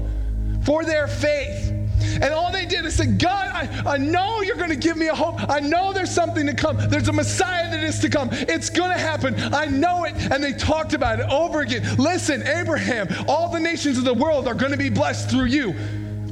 for 0.63 0.83
their 0.83 1.07
faith. 1.07 1.82
And 2.21 2.33
all 2.33 2.51
they 2.51 2.65
did 2.65 2.85
is 2.85 2.95
say, 2.95 3.07
God, 3.07 3.49
I, 3.53 3.93
I 3.93 3.97
know 3.97 4.41
you're 4.41 4.55
going 4.55 4.69
to 4.69 4.75
give 4.75 4.97
me 4.97 5.07
a 5.07 5.15
hope. 5.15 5.35
I 5.49 5.59
know 5.59 5.93
there's 5.93 6.11
something 6.11 6.45
to 6.45 6.53
come. 6.53 6.77
There's 6.89 7.07
a 7.07 7.13
Messiah 7.13 7.69
that 7.71 7.83
is 7.83 7.99
to 7.99 8.09
come. 8.09 8.29
It's 8.31 8.69
going 8.69 8.91
to 8.91 8.97
happen. 8.97 9.35
I 9.53 9.65
know 9.65 10.03
it. 10.05 10.15
And 10.31 10.43
they 10.43 10.53
talked 10.53 10.93
about 10.93 11.19
it 11.19 11.29
over 11.29 11.61
again. 11.61 11.97
Listen, 11.97 12.45
Abraham, 12.47 13.07
all 13.27 13.49
the 13.49 13.59
nations 13.59 13.97
of 13.97 14.03
the 14.03 14.13
world 14.13 14.47
are 14.47 14.55
going 14.55 14.71
to 14.71 14.77
be 14.77 14.89
blessed 14.89 15.29
through 15.29 15.45
you. 15.45 15.73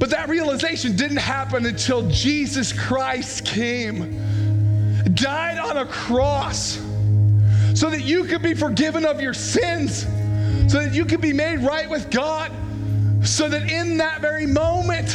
But 0.02 0.10
that 0.10 0.30
realization 0.30 0.96
didn't 0.96 1.18
happen 1.18 1.66
until 1.66 2.10
Jesus 2.10 2.74
Christ 2.74 3.46
came, 3.46 4.18
died 5.14 5.60
on 5.60 5.78
a 5.78 5.86
cross, 5.86 6.80
so 7.76 7.90
that 7.90 8.02
you 8.02 8.24
could 8.24 8.42
be 8.42 8.56
forgiven 8.56 9.06
of 9.06 9.22
your 9.22 9.36
sins, 9.36 10.08
so 10.72 10.84
that 10.84 10.94
you 10.94 11.06
could 11.06 11.22
be 11.22 11.34
made 11.34 11.60
right 11.60 11.88
with 11.88 12.10
God, 12.10 12.52
so 13.24 13.48
that 13.48 13.70
in 13.70 13.98
that 13.98 14.22
very 14.22 14.48
moment, 14.48 15.10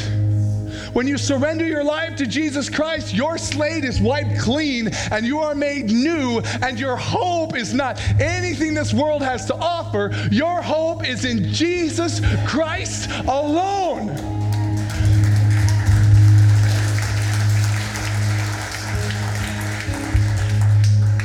When 0.96 1.06
you 1.06 1.18
surrender 1.18 1.66
your 1.66 1.84
life 1.84 2.16
to 2.16 2.26
Jesus 2.26 2.70
Christ, 2.70 3.12
your 3.12 3.36
slate 3.36 3.84
is 3.84 4.00
wiped 4.00 4.38
clean 4.38 4.88
and 5.10 5.26
you 5.26 5.40
are 5.40 5.54
made 5.54 5.90
new, 5.90 6.40
and 6.62 6.80
your 6.80 6.96
hope 6.96 7.54
is 7.54 7.74
not 7.74 8.00
anything 8.18 8.72
this 8.72 8.94
world 8.94 9.20
has 9.20 9.44
to 9.48 9.54
offer. 9.56 10.10
Your 10.32 10.62
hope 10.62 11.06
is 11.06 11.26
in 11.26 11.52
Jesus 11.52 12.22
Christ 12.46 13.10
alone. 13.28 14.16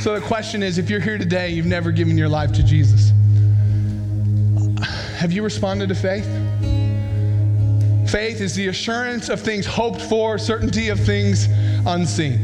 So 0.01 0.19
the 0.19 0.21
question 0.21 0.63
is 0.63 0.79
if 0.79 0.89
you're 0.89 0.99
here 0.99 1.17
today, 1.17 1.47
you've 1.47 1.65
never 1.65 1.93
given 1.93 2.17
your 2.17 2.27
life 2.27 2.51
to 2.51 2.63
Jesus, 2.63 3.13
have 5.15 5.31
you 5.31 5.41
responded 5.41 5.87
to 5.87 5.95
faith? 5.95 6.27
Faith 8.11 8.41
is 8.41 8.53
the 8.55 8.67
assurance 8.67 9.29
of 9.29 9.39
things 9.39 9.65
hoped 9.65 10.01
for, 10.01 10.37
certainty 10.37 10.89
of 10.89 10.99
things 10.99 11.47
unseen. 11.85 12.39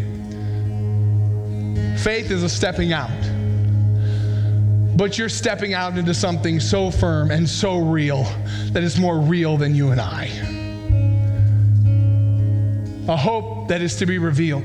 Faith 1.98 2.32
is 2.32 2.42
a 2.42 2.48
stepping 2.48 2.94
out. 2.94 3.12
But 4.96 5.18
you're 5.18 5.28
stepping 5.28 5.74
out 5.74 5.98
into 5.98 6.14
something 6.14 6.62
so 6.62 6.90
firm 6.90 7.32
and 7.32 7.50
so 7.50 7.80
real 7.80 8.24
that 8.72 8.82
is 8.82 8.98
more 8.98 9.20
real 9.20 9.58
than 9.58 9.76
you 9.76 9.92
and 9.92 10.00
I. 10.00 10.30
A 13.12 13.18
hope 13.18 13.68
that 13.68 13.82
is 13.82 13.98
to 13.98 14.06
be 14.06 14.20
revealed, 14.20 14.64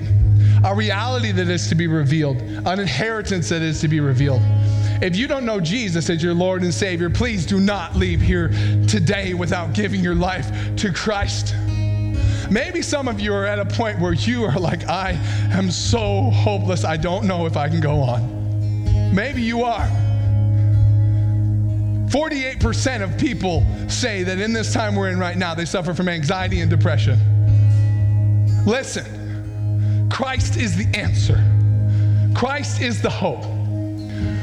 a 0.65 0.73
reality 0.73 1.33
that 1.33 1.49
is 1.49 1.67
to 1.69 1.75
be 1.75 1.89
revealed, 1.89 2.37
an 2.37 2.79
inheritance 2.79 3.49
that 3.49 3.63
is 3.63 3.81
to 3.81 3.89
be 3.89 3.99
revealed. 3.99 4.43
If 5.03 5.17
you 5.17 5.27
don't 5.27 5.45
know 5.45 5.61
Jesus 5.61 6.09
as 6.11 6.23
your 6.23 6.33
Lord 6.33 6.63
and 6.63 6.73
Savior, 6.73 7.11
please 7.11 7.45
do 7.45 7.59
not 7.59 7.97
leave 7.97 8.21
here 8.21 8.51
today 8.87 9.35
without 9.35 9.73
giving 9.73 10.01
your 10.01 10.15
life 10.15 10.77
to 10.77 10.93
Christ. 10.93 11.57
Maybe 12.49 12.83
some 12.83 13.09
of 13.09 13.19
you 13.19 13.35
are 13.35 13.45
at 13.45 13.59
a 13.59 13.65
point 13.65 13.99
where 13.99 14.13
you 14.13 14.45
are 14.45 14.57
like, 14.61 14.89
I 14.89 15.19
am 15.51 15.73
so 15.73 16.31
hopeless, 16.31 16.85
I 16.85 16.97
don't 16.97 17.27
know 17.27 17.47
if 17.47 17.57
I 17.57 17.69
can 17.69 17.81
go 17.81 17.97
on. 17.97 19.13
Maybe 19.13 19.43
you 19.43 19.65
are. 19.65 19.89
48% 22.07 23.03
of 23.03 23.19
people 23.19 23.67
say 23.89 24.23
that 24.23 24.39
in 24.39 24.53
this 24.53 24.73
time 24.73 24.95
we're 24.95 25.11
in 25.11 25.19
right 25.19 25.37
now, 25.37 25.53
they 25.53 25.65
suffer 25.65 25.95
from 25.95 26.09
anxiety 26.09 26.61
and 26.61 26.71
depression. 26.71 27.19
Listen, 28.65 30.09
Christ 30.11 30.57
is 30.57 30.77
the 30.77 30.87
answer, 30.97 31.43
Christ 32.37 32.81
is 32.81 33.03
the 33.03 33.11
hope. 33.11 33.62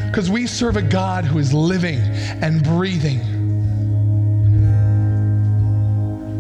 Because 0.10 0.30
we 0.30 0.48
serve 0.48 0.76
a 0.76 0.82
God 0.82 1.24
who 1.24 1.38
is 1.38 1.54
living 1.54 2.00
and 2.00 2.64
breathing. 2.64 3.20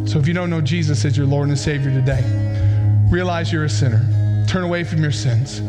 So 0.07 0.17
if 0.17 0.28
you 0.28 0.34
don't 0.34 0.49
know 0.49 0.59
Jesus 0.59 1.05
as 1.05 1.15
your 1.15 1.28
Lord 1.28 1.49
and 1.49 1.57
Savior 1.57 1.91
today, 1.91 2.24
realize 3.11 3.53
you're 3.53 3.65
a 3.65 3.70
sinner. 3.70 4.03
Turn 4.47 4.63
away 4.63 4.84
from 4.84 5.03
your 5.03 5.11
sins. 5.11 5.61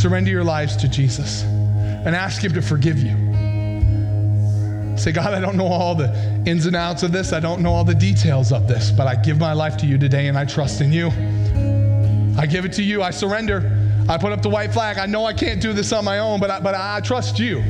Surrender 0.00 0.30
your 0.30 0.44
lives 0.44 0.76
to 0.76 0.88
Jesus 0.88 1.42
and 1.42 2.14
ask 2.14 2.40
Him 2.40 2.52
to 2.52 2.62
forgive 2.62 3.00
you. 3.00 3.16
Say, 4.96 5.10
God, 5.10 5.34
I 5.34 5.40
don't 5.40 5.56
know 5.56 5.66
all 5.66 5.96
the 5.96 6.14
ins 6.46 6.66
and 6.66 6.76
outs 6.76 7.02
of 7.02 7.10
this. 7.10 7.32
I 7.32 7.40
don't 7.40 7.62
know 7.62 7.72
all 7.72 7.84
the 7.84 7.96
details 7.96 8.52
of 8.52 8.68
this, 8.68 8.92
but 8.92 9.08
I 9.08 9.16
give 9.16 9.40
my 9.40 9.54
life 9.54 9.76
to 9.78 9.86
you 9.86 9.98
today 9.98 10.28
and 10.28 10.38
I 10.38 10.44
trust 10.44 10.80
in 10.80 10.92
you. 10.92 11.08
I 12.38 12.46
give 12.46 12.64
it 12.64 12.72
to 12.74 12.82
you. 12.84 13.02
I 13.02 13.10
surrender. 13.10 13.73
I 14.08 14.18
put 14.18 14.32
up 14.32 14.42
the 14.42 14.50
white 14.50 14.72
flag. 14.72 14.98
I 14.98 15.06
know 15.06 15.24
I 15.24 15.32
can't 15.32 15.60
do 15.60 15.72
this 15.72 15.92
on 15.92 16.04
my 16.04 16.18
own, 16.18 16.38
but 16.38 16.50
I, 16.50 16.60
but 16.60 16.74
I 16.74 17.00
trust 17.00 17.38
you. 17.38 17.60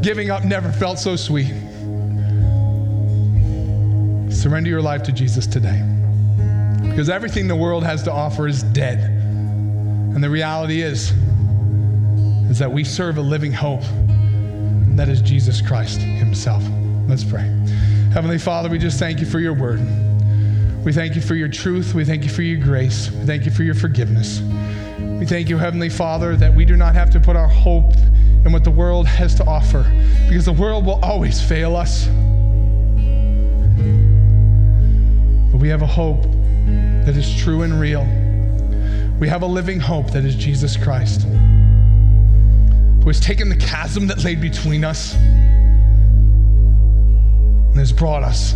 Giving 0.00 0.30
up 0.30 0.44
never 0.44 0.70
felt 0.70 1.00
so 1.00 1.16
sweet. 1.16 1.52
Surrender 4.32 4.70
your 4.70 4.82
life 4.82 5.02
to 5.04 5.12
Jesus 5.12 5.46
today. 5.46 5.82
Because 6.82 7.10
everything 7.10 7.48
the 7.48 7.56
world 7.56 7.82
has 7.82 8.04
to 8.04 8.12
offer 8.12 8.46
is 8.46 8.62
dead. 8.62 9.00
And 9.00 10.22
the 10.22 10.30
reality 10.30 10.82
is, 10.82 11.12
is 12.48 12.60
that 12.60 12.70
we 12.70 12.84
serve 12.84 13.18
a 13.18 13.22
living 13.22 13.52
hope. 13.52 13.82
And 13.82 14.96
that 14.96 15.08
is 15.08 15.20
Jesus 15.20 15.60
Christ 15.60 16.00
Himself. 16.00 16.62
Let's 17.08 17.24
pray. 17.24 17.52
Heavenly 18.12 18.38
Father, 18.38 18.68
we 18.68 18.78
just 18.78 19.00
thank 19.00 19.18
you 19.18 19.26
for 19.26 19.40
your 19.40 19.52
word. 19.52 19.80
We 20.86 20.92
thank 20.92 21.16
you 21.16 21.20
for 21.20 21.34
your 21.34 21.48
truth. 21.48 21.94
We 21.94 22.04
thank 22.04 22.22
you 22.22 22.30
for 22.30 22.42
your 22.42 22.64
grace. 22.64 23.10
We 23.10 23.26
thank 23.26 23.44
you 23.44 23.50
for 23.50 23.64
your 23.64 23.74
forgiveness. 23.74 24.40
We 25.00 25.26
thank 25.26 25.48
you, 25.48 25.58
Heavenly 25.58 25.88
Father, 25.88 26.36
that 26.36 26.54
we 26.54 26.64
do 26.64 26.76
not 26.76 26.94
have 26.94 27.10
to 27.10 27.18
put 27.18 27.34
our 27.34 27.48
hope 27.48 27.92
in 28.44 28.52
what 28.52 28.62
the 28.62 28.70
world 28.70 29.04
has 29.08 29.34
to 29.34 29.44
offer 29.46 29.82
because 30.28 30.44
the 30.44 30.52
world 30.52 30.86
will 30.86 31.00
always 31.02 31.42
fail 31.42 31.74
us. 31.74 32.06
But 35.50 35.58
we 35.58 35.68
have 35.70 35.82
a 35.82 35.88
hope 35.88 36.22
that 37.04 37.16
is 37.16 37.34
true 37.36 37.62
and 37.62 37.80
real. 37.80 38.04
We 39.18 39.26
have 39.26 39.42
a 39.42 39.46
living 39.46 39.80
hope 39.80 40.12
that 40.12 40.24
is 40.24 40.36
Jesus 40.36 40.76
Christ, 40.76 41.22
who 41.22 43.06
has 43.06 43.18
taken 43.18 43.48
the 43.48 43.56
chasm 43.56 44.06
that 44.06 44.22
lay 44.22 44.36
between 44.36 44.84
us 44.84 45.16
and 47.66 47.74
has 47.74 47.90
brought 47.90 48.22
us 48.22 48.54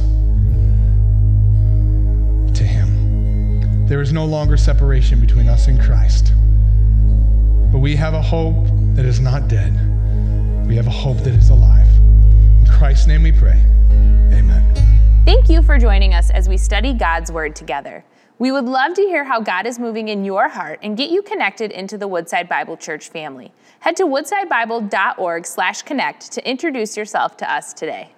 There 3.90 4.00
is 4.00 4.12
no 4.12 4.24
longer 4.24 4.56
separation 4.56 5.20
between 5.20 5.48
us 5.48 5.66
and 5.66 5.80
Christ. 5.80 6.32
But 7.72 7.80
we 7.80 7.96
have 7.96 8.14
a 8.14 8.22
hope 8.22 8.68
that 8.94 9.04
is 9.04 9.18
not 9.18 9.48
dead. 9.48 9.72
We 10.64 10.76
have 10.76 10.86
a 10.86 10.90
hope 10.90 11.16
that 11.24 11.34
is 11.34 11.50
alive. 11.50 11.88
In 11.98 12.68
Christ's 12.70 13.08
name 13.08 13.24
we 13.24 13.32
pray. 13.32 13.60
Amen. 14.30 14.62
Thank 15.24 15.48
you 15.48 15.60
for 15.60 15.76
joining 15.76 16.14
us 16.14 16.30
as 16.30 16.48
we 16.48 16.56
study 16.56 16.94
God's 16.94 17.32
Word 17.32 17.56
together. 17.56 18.04
We 18.38 18.52
would 18.52 18.66
love 18.66 18.94
to 18.94 19.02
hear 19.02 19.24
how 19.24 19.40
God 19.40 19.66
is 19.66 19.80
moving 19.80 20.06
in 20.06 20.24
your 20.24 20.48
heart 20.48 20.78
and 20.84 20.96
get 20.96 21.10
you 21.10 21.20
connected 21.20 21.72
into 21.72 21.98
the 21.98 22.06
Woodside 22.06 22.48
Bible 22.48 22.76
Church 22.76 23.08
family. 23.08 23.50
Head 23.80 23.96
to 23.96 24.04
woodsidebible.org/connect 24.04 26.30
to 26.30 26.48
introduce 26.48 26.96
yourself 26.96 27.36
to 27.38 27.52
us 27.52 27.74
today. 27.74 28.12